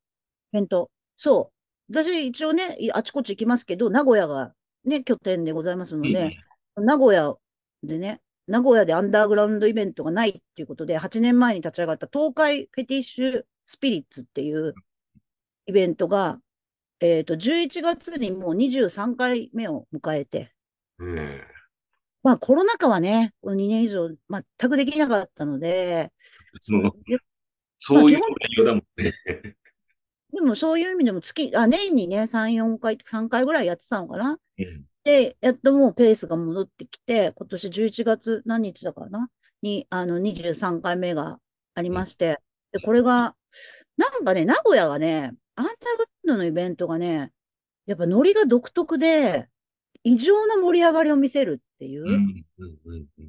[0.53, 0.89] イベント。
[1.17, 1.58] そう。
[1.91, 4.53] 私一応ね、あちこち行きますけど、名古屋が
[4.85, 6.37] ね、拠点でございますので、
[6.75, 7.35] うん、名古屋
[7.83, 14.73] でね、名古屋でアンダーグラウンドイベントがないっていうことで、8年前に立ち上がった東海フェティッシュスピリッツっていう
[15.67, 16.39] イベントが、
[16.99, 20.51] えっ、ー、と、11月にもう23回目を迎えて、
[20.97, 21.41] うん、
[22.23, 26.11] まあコロナ禍はね、2年以上全くできなかったので、
[27.79, 28.23] そういう内
[28.57, 29.55] 容だもんね。
[30.31, 34.37] でもそういう意味でも月、あ、年にね、3、4回、3回ぐらいやってたのかな？
[34.57, 39.29] うん、で、やっともうペースが戻ってきて、今年11月何日だからな？
[39.61, 41.39] に、あの、23回目が
[41.75, 42.39] ありまして、
[42.71, 43.35] で、これが、
[43.97, 47.31] なんかね、名古屋がね、アンターグラウンドのイベントがね、
[47.85, 49.47] やっぱノリが独特で、
[50.03, 52.05] 異常な盛り上がりを見せるっていう、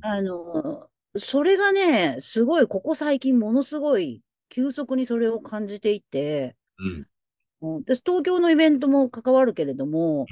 [0.03, 0.87] あの、
[1.17, 6.55] それがね、すごい、ここ最近ものすごい急速にそれを感じていて、
[7.63, 10.27] うん、私、東京のイベントも関わるけれども、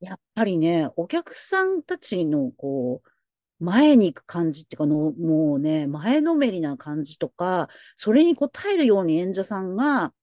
[0.00, 10.14] やっぱりね、お客さんたちの、こう、前に行く感じっていうかの、もうね、前のめりな感じとか、それに応えるように演者さんが、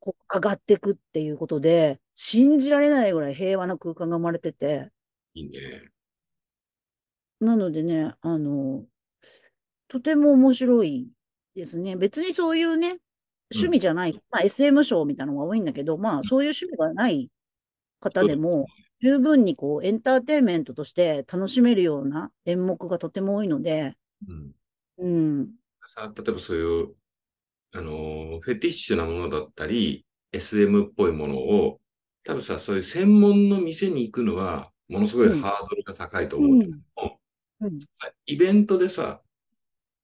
[0.00, 4.90] こう上がっていくっていうことで、信じられないぐらい平和な空間が生まれてて。
[5.34, 5.90] いいね。
[7.40, 8.86] なのでね、あの、
[9.88, 11.08] とても面白い
[11.54, 11.96] ですね。
[11.96, 12.98] 別にそういうね、
[13.50, 17.30] 趣味じゃない、うん、まあ SM ショーみたいなのが多いんだけど、まあそういう趣味がない
[18.00, 18.66] 方でも、
[19.00, 23.96] 十分にこうエンターテインメントとして楽しめるような演目がとても多いので、
[24.26, 24.52] うん。
[24.98, 25.48] うん、
[25.84, 26.94] さ例えばそういう、
[27.72, 31.80] あの、フェティッシュなものだったり、SM っぽいものを、
[32.24, 37.20] 多分さ、そういう専門の店に行くのは、ものすごいハードルが高いと思うけども、
[37.60, 37.68] うん。
[37.68, 37.86] うん、
[38.26, 39.22] イベントでさ、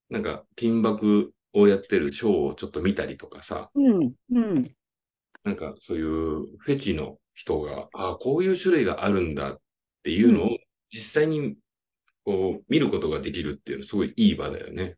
[0.09, 4.75] なんか、金箔をやってるショーをちょっと見たりとかさ、うんうん、
[5.43, 9.61] なんかそういうフェチの人が、ああ、こういう種類があるんだっ
[10.03, 10.57] ていうのを
[10.91, 11.55] 実際に
[12.23, 14.95] こう見ることができるっていうのはすごいいい場だよね。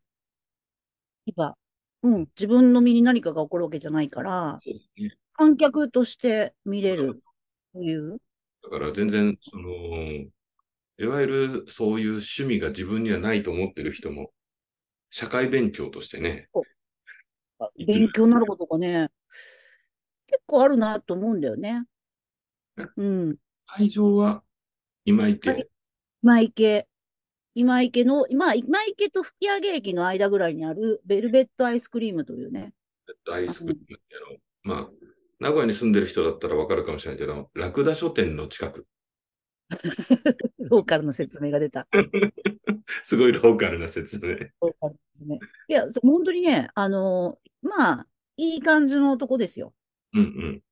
[1.26, 1.54] いい場。
[2.02, 2.26] うん。
[2.36, 4.60] 自分の身に何かが起こるわけじゃないから、
[4.96, 7.22] ね、観客として見れる
[7.74, 8.18] という。
[8.62, 9.70] だから全然、その、
[11.00, 14.32] いわゆるそういう趣味が自分にはないと思ってる人も、
[15.10, 16.48] 社会勉強としてね。
[17.76, 19.08] 勉強になることがね、
[20.26, 21.84] 結構あるなと思うんだよね。
[22.96, 23.36] うん。
[23.66, 24.42] 会場は
[25.04, 25.68] 今池。
[26.22, 26.86] 今池。
[27.54, 32.72] 今池の、まあ、今池と吹上駅の間ぐらいにあるベルベットアイスクリームというね。
[33.06, 34.38] ベルベットアイスクリームっていう
[34.68, 34.88] の、まあ、
[35.40, 38.86] 名古屋に住んでる人だったらわかるかもしれないけど、ラクダ書店の近く。
[40.58, 41.86] ローカルの説明が出た。
[43.04, 44.34] すごいローカルな説明。
[44.60, 45.38] ローカルですね。
[45.68, 48.06] いや、本当にね、あのまあ、
[48.36, 49.74] いい感じのとこですよ。
[50.14, 50.62] うん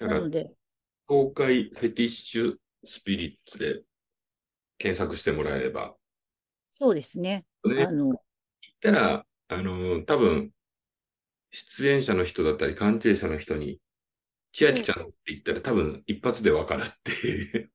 [0.00, 0.08] うん。
[0.08, 0.52] なので。
[1.06, 3.82] 公開フェティッシュスピリッツで
[4.76, 5.96] 検索してもらえれば。
[6.70, 7.46] そうですね。
[7.64, 8.18] ねあの、言っ
[8.80, 10.52] たら、あの、多分、
[11.50, 13.80] 出演者の人だったり、関係者の人に、
[14.52, 17.70] 千秋ちゃんって言ったら多分一発でわかるっていう。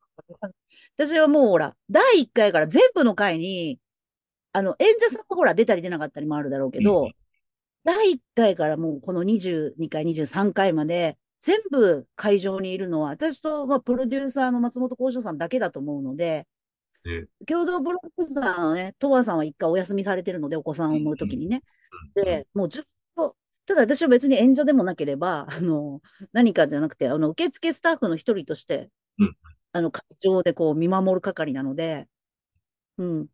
[0.97, 3.79] 私はもうほら、第1回から全部の回に、
[4.51, 7.13] あの、演者さんもほら出たり出なかったりもあるだろうけど、うん、
[7.83, 16.47] 第1回からもうこの22回、23回まで、全部会場にいるのは、私と、まあ、プロデューサーの松本幸四さんだけだと思うので、
[17.45, 21.61] 共同ブロックさんはね、トワさんは一回お休みされてるので、お子さんを産むときにね。
[22.15, 22.83] で、もうずっ
[23.15, 23.35] と、
[23.65, 26.01] ただ私は別に演者でもなければ、あの、
[26.31, 28.89] 何かじゃなくて、あの、受付スタッフの一人として、
[29.19, 29.35] うん、
[29.73, 32.07] あの、会場でこう見守る係なので、
[32.97, 33.27] うん。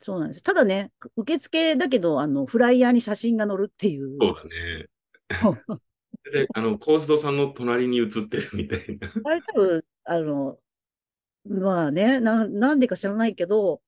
[0.00, 0.42] そうなんです。
[0.42, 4.16] ただね、受付だけど、あの、フライヤーに写真が載るっていう。
[4.20, 4.86] そうだね。
[6.32, 9.12] で、あの、コースドさんの隣に写ってるみたいな。
[9.24, 10.58] あれ多分、あの、
[11.44, 13.82] まあね、な、なんでか知らないけど、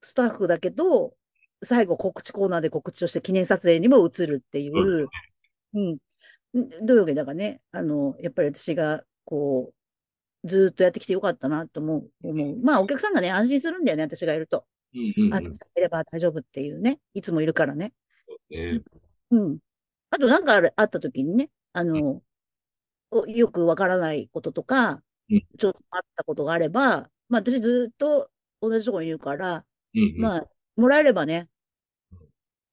[0.00, 1.16] スタッフだけど、
[1.62, 5.08] 最後告知コーナーで告知をして記念撮影にも映るっていう、
[5.74, 5.98] うん。
[6.86, 9.74] どういうわけだかね、あの、やっぱり私が、こう、
[10.44, 12.10] ずっとやってきてよかったなと思う。
[12.22, 14.66] 思うまあ、お客さんがね、安心するんだよね、私がいると。
[14.94, 17.92] うんうんうん、あ、いれば大丈夫っていうね、いつもいるからね。
[18.50, 18.80] ね
[19.30, 19.58] うん。
[20.10, 22.22] あと、なんかあった時にね、あの、
[23.26, 25.02] よくわからないこととか、
[25.58, 28.30] ちょっとあったことがあれば、まあ私ずっと
[28.60, 29.64] 同じところにいるから、
[29.94, 31.48] うんうん、まあ、もらえればね、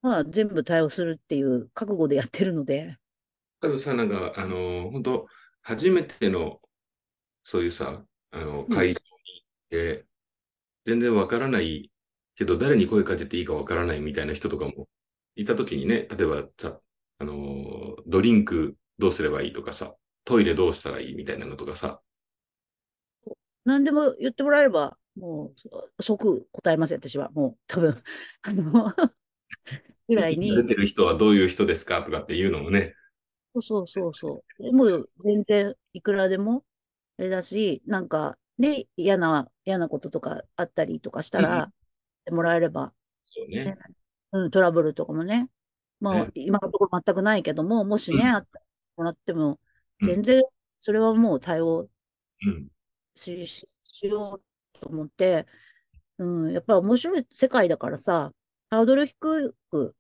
[0.01, 2.97] まあ全部対応するっていう覚悟でやってるので。
[3.61, 5.27] 多分さ、なんか、あのー、本当
[5.61, 6.59] 初めての、
[7.43, 9.05] そういうさ、あの、会場に
[9.41, 10.05] 行って、
[10.85, 11.91] 全然わからない
[12.35, 14.89] けど、誰に声かけていいかわからないみたいな人とかも
[15.35, 16.81] いたときにね、例えばさ、
[17.19, 22.01] あのードリンクどうすればいいとかさ、トイレどうしたらいいみたいなのとかさ、
[23.65, 25.53] 何でも言ってもらえれば、も
[25.99, 27.29] う、即答えますよ、私は。
[27.31, 28.03] もう、多分、
[28.43, 28.93] あの、
[30.07, 30.51] ぐらいに。
[30.55, 32.95] 出てる人はどういう人ですかとかっていうのもね。
[33.53, 34.73] そうそうそうそう。
[34.73, 36.63] もう、全然、いくらでも、
[37.21, 41.71] あれだし、なんか、ね、嫌な、嫌なこととかあったりとかしたら、
[42.31, 42.93] もらえれば、
[43.23, 43.77] そうね。
[44.31, 45.47] うん、トラブルとかもね。
[45.99, 48.59] まあ、ね今のところ全くないけども、もしね、うんあって
[48.97, 49.59] もらっても、
[50.01, 50.41] うん全然、
[50.79, 51.87] それはもう対応
[52.43, 52.69] うん。
[53.13, 55.45] しししようと思って、
[56.17, 58.31] うん、やっぱり面白い世界だからさ、
[58.71, 59.95] ハードル低く、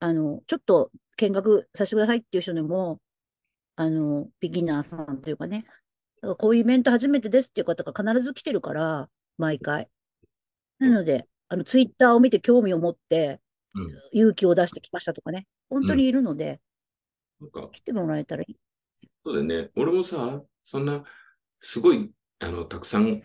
[0.00, 3.00] あの、ちょっと見学させてくださいっていう人でも、
[3.76, 5.64] あの、ビギナーさんというかね、
[6.22, 9.08] だからこういうイベント初めてですっていう方が必ず来てるから、
[9.38, 9.88] 毎回。
[10.78, 13.40] なので、あの、ツイッターを見て興味を持って、
[13.74, 13.88] うん。
[14.12, 16.60] 勇気を出してきましたとかね、本当にいるので、
[17.40, 18.56] なんか、来てもらえたらいい。
[19.24, 19.70] そうだよね。
[19.76, 21.04] 俺もさ、そんな、
[21.60, 22.10] すごい、
[22.40, 23.22] あの、たくさん、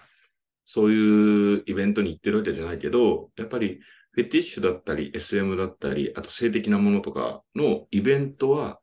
[0.65, 3.79] そういうイベントに行ってるわけじゃないけど、やっぱり、
[4.11, 8.79] フェティッシュだったり、SM だったり、あと性的なものとかのイベントは、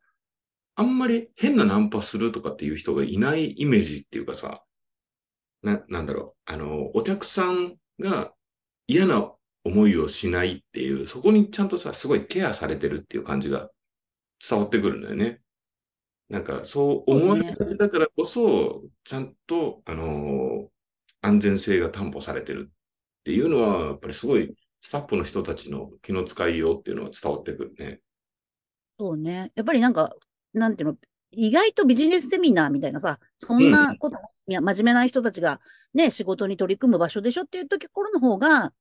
[0.75, 4.63] あんまり変なナンパするとかっていう人がいないイメージっていうかさ、
[5.61, 6.51] な、なんだろう。
[6.51, 8.33] あの、お客さんが
[8.87, 13.69] 嫌な思いをしないっていう、そこにちゃんとさ、すごいケアされてるっていう感じが
[14.47, 15.41] 伝わってくるんだよね。
[16.29, 20.73] なんか、そう思われがちだからこそ、ちゃんと、あのー
[21.25, 28.01] 安全性が担保されてるっていうのは、やっぱりすごい、スタッフの人たちの気の使いようっていうのは伝わってくるね。
[28.99, 29.51] そうね。
[29.55, 30.13] やっぱりなんか、
[30.53, 30.97] なんていうの、
[31.31, 35.59] 意外とビジネスセミナーみたいなさ、そんなこと、いや、真面目な人たちが
[35.93, 38.73] ね、仕事に取り組む場所でしょっていう時頃の方が、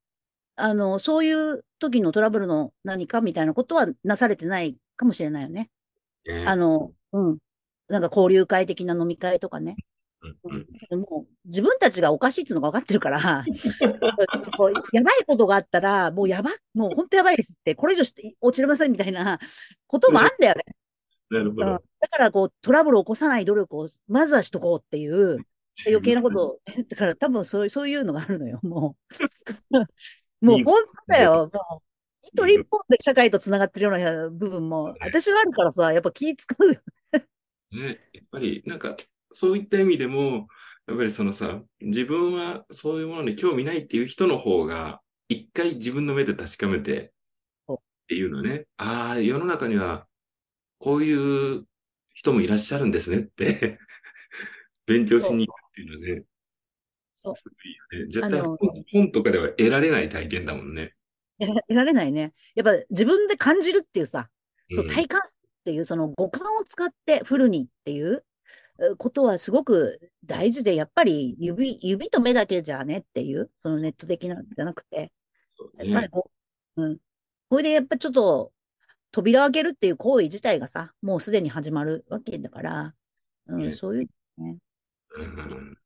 [0.57, 5.71] あの、そういう時のトラブルの何かみたいなことはなされてないかもしれないよね。
[6.27, 7.39] ねあの、うん。
[7.89, 9.77] なんか交流会的な飲み会とかね。
[10.45, 13.45] うんうんでも自分たちがおかしいっていうのが分かってるから、
[14.57, 19.41] こうやばいことがあったら、もうやば、もう本当やばいですって、これ以上して落ちれませんみたいな
[19.89, 20.65] こともあんだよね。
[21.39, 21.83] うん、なるほど。
[22.01, 22.09] だ。
[22.09, 25.39] からこうトラブルを起こさない努力をまずはしとこうっていう
[25.87, 26.59] 余計なことを、
[26.89, 28.97] だから多分そういうそういうのがあるのよ、も
[29.71, 29.77] う。
[30.45, 31.83] もう本当だよ、もう。
[32.23, 36.81] 一人一本で社会とつながってるような部分も、私はあるからさ、やっぱ気使うよ。
[37.73, 38.97] ね、やっぱり、なんか、
[39.33, 40.49] そういった意味でも、
[40.87, 47.13] やっぱりそのさ、自分はそういうものに興味ないっていう人の方が、一回自分の目で確かめて、
[47.69, 47.77] っ
[48.09, 50.07] ていうのね、ああ、世の中には、
[50.83, 51.65] こういう
[52.13, 53.79] 人もいらっしゃるんですねって、
[54.87, 56.25] 勉強しに行くっていうのはね、
[57.15, 57.51] そうすご
[57.95, 58.11] いよね。
[58.11, 58.59] 絶対本
[58.91, 60.95] 本とかでは得られない体験だもんね。
[61.39, 62.33] 得られないね。
[62.57, 64.29] やっぱ自分で感じるっていうさ、
[64.73, 68.25] そううん体感するっていう、その五感を使ってフルにっていう
[68.81, 75.13] えことはすごく大事で、やっぱり指、指と目だけじゃねっていう、そのネット的なんじゃなくて、
[75.49, 75.91] そうね。
[75.91, 76.31] やっぱりこ
[76.77, 76.99] う、うん。
[77.49, 78.53] これでやっぱちょっと
[79.13, 82.95] 扉を開けるっていう行為自体がさ、もうすでに始まるわけだから、
[83.47, 84.09] うん、ねそういう、
[84.43, 84.59] ね。
[85.17, 85.77] うん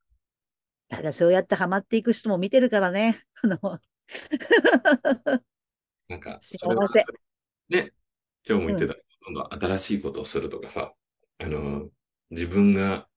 [0.88, 3.20] ただそうやってハマっていく人も見てるからね。
[3.42, 3.58] あの、
[6.08, 7.04] なんか、幸せ
[7.68, 7.92] ね、
[8.48, 8.94] 今日も言ってた、
[9.26, 10.94] 今度新しいことをするとかさ、
[11.38, 11.90] あの、
[12.30, 13.08] 自分が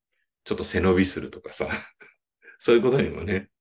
[0.43, 1.69] ちょっと背伸びするとかさ、
[2.57, 3.51] そういうことにもね、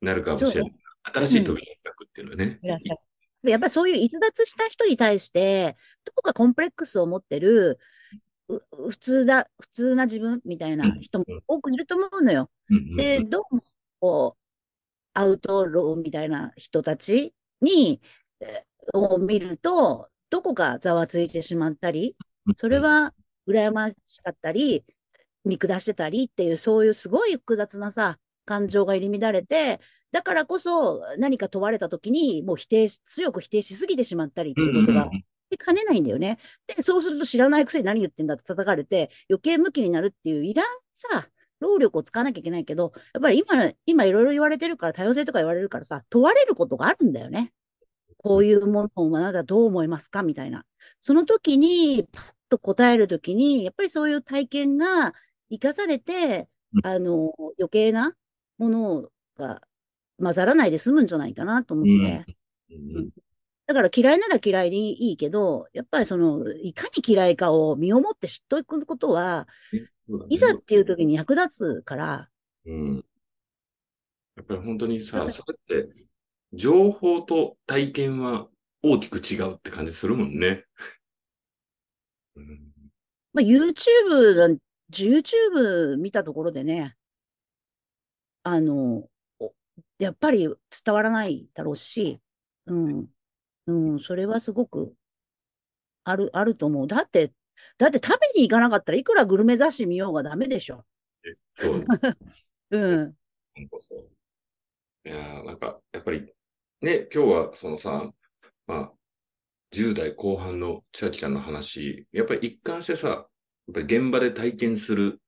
[0.00, 0.74] なるかもしれない。
[1.04, 2.58] 新しい扉を開くっていうのはね。
[2.60, 3.00] いらっしゃる
[3.50, 7.78] やっぱりそういう逸脱した人に対して、どこかコンプレックスを持ってる、
[8.48, 12.50] う普通だ、普通な自分みたいな人も多くいると思うのよ。
[12.70, 13.62] うんで、どうも、
[14.00, 14.44] こう、
[15.14, 18.00] アウトローみたいな人たちに、
[18.40, 22.16] えを見ると、どこかざわついてしまったり、
[22.56, 23.14] それは
[23.48, 24.84] 羨ましかったり、
[25.44, 29.80] 見下してたりっていう、そういうすごい複雑なさ、感情が入り乱れて、
[30.14, 35.10] だからこそ何か問われたときに、もう否定し、強く否定しすぎてしまったりっていうことが
[35.50, 36.38] で兼ねないんだよね。
[36.68, 47.52] で、そうすると知らないくせに何言ってんだって叩かれて、余計向きになるっていう、いらんさ、労力を使わなきゃいけないけど、やっぱり今、今いろいろ言われてるから、多様性とか言われるからさ、問われることがあるんだよね。
[48.18, 50.64] こういうものをあなたどう思いますかみたいな。
[51.00, 55.12] その時に、パッと答える時に、やっぱりそういう体験が
[55.50, 58.14] 生かされてう、んあの、余計な
[58.58, 59.60] ものが
[60.18, 62.34] 混ざらないで済むんじゃないかなと思って。
[62.70, 62.96] うん。
[62.96, 63.10] うん。
[63.66, 69.88] だから嫌いなら嫌いでいいけど、やっぱりその、いかに嫌いかを身をもって知っておくことは、ね
[70.28, 71.48] いざっていう時に役立
[71.80, 72.28] つから、
[72.66, 73.04] うん。
[74.36, 75.88] やっぱり本当にさ、それって、
[76.52, 78.48] 情報と体験は
[78.82, 80.64] 大きく違うって感じするもんね。
[82.36, 82.72] うん、
[83.32, 84.58] まあ、YouTube
[84.92, 86.96] YouTube 見たところでね、
[88.42, 89.10] あの、お
[89.98, 90.48] やっぱり
[90.84, 92.20] 伝わらないだろうし、
[92.66, 93.06] うん、
[93.66, 94.94] うん、それはすごく
[96.04, 96.86] ある、あると思う。
[96.86, 97.32] だって、
[97.78, 100.84] だって食べに行かなかったらいくらグルメ雑誌見ようがダメでしょ。
[101.54, 101.84] そう、
[102.70, 103.16] うん、
[103.54, 104.10] 本当そう。
[105.06, 106.32] いやーなんか、やっぱり、
[106.80, 108.12] ね、今日はそのさ、
[108.66, 108.92] まあ、
[109.70, 113.26] 10代後半の千秋ちゃんの話、やっぱり一貫してさ、やっ
[113.72, 115.20] ぱり現場で体験する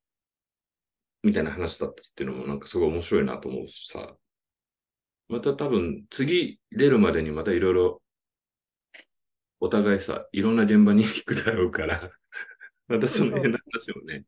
[1.23, 4.17] みたいな話だったっていうのもなんかすごい面白いなと思うしさ、
[5.29, 8.03] また多分次出るまでにまたいろいろ
[9.59, 12.11] お互いさ、いろんな現場に行くだろうから、
[12.89, 14.25] またその辺の話をね、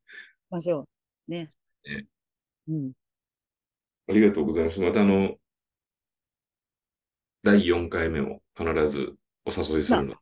[0.51, 0.89] ましょ
[1.29, 1.31] う。
[1.31, 1.51] ね。
[1.85, 2.07] ね
[2.69, 2.93] うん。
[4.09, 4.81] ありがとうございます。
[4.81, 5.39] またあの、
[7.43, 10.17] 第4回目も必ずお誘いするの。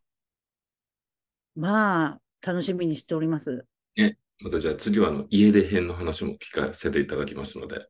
[1.54, 3.66] まあ、楽しみにしております。
[4.42, 7.88] またじゃあ次はあの家出編の話も聞かせていただきますので。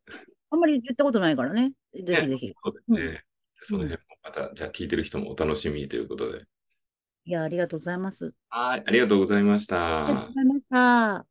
[0.51, 1.73] あんまり言ったことないからね。
[1.95, 2.53] ぜひぜひ。
[2.65, 3.25] そうですね。
[3.63, 6.45] その辺もまた、じゃあ聞いてる人もお楽しみということで。
[7.25, 8.33] いや、ありがとうございます。
[8.49, 10.35] はい、ありがとうございましたありがとうご。
[10.35, 11.27] ざいました。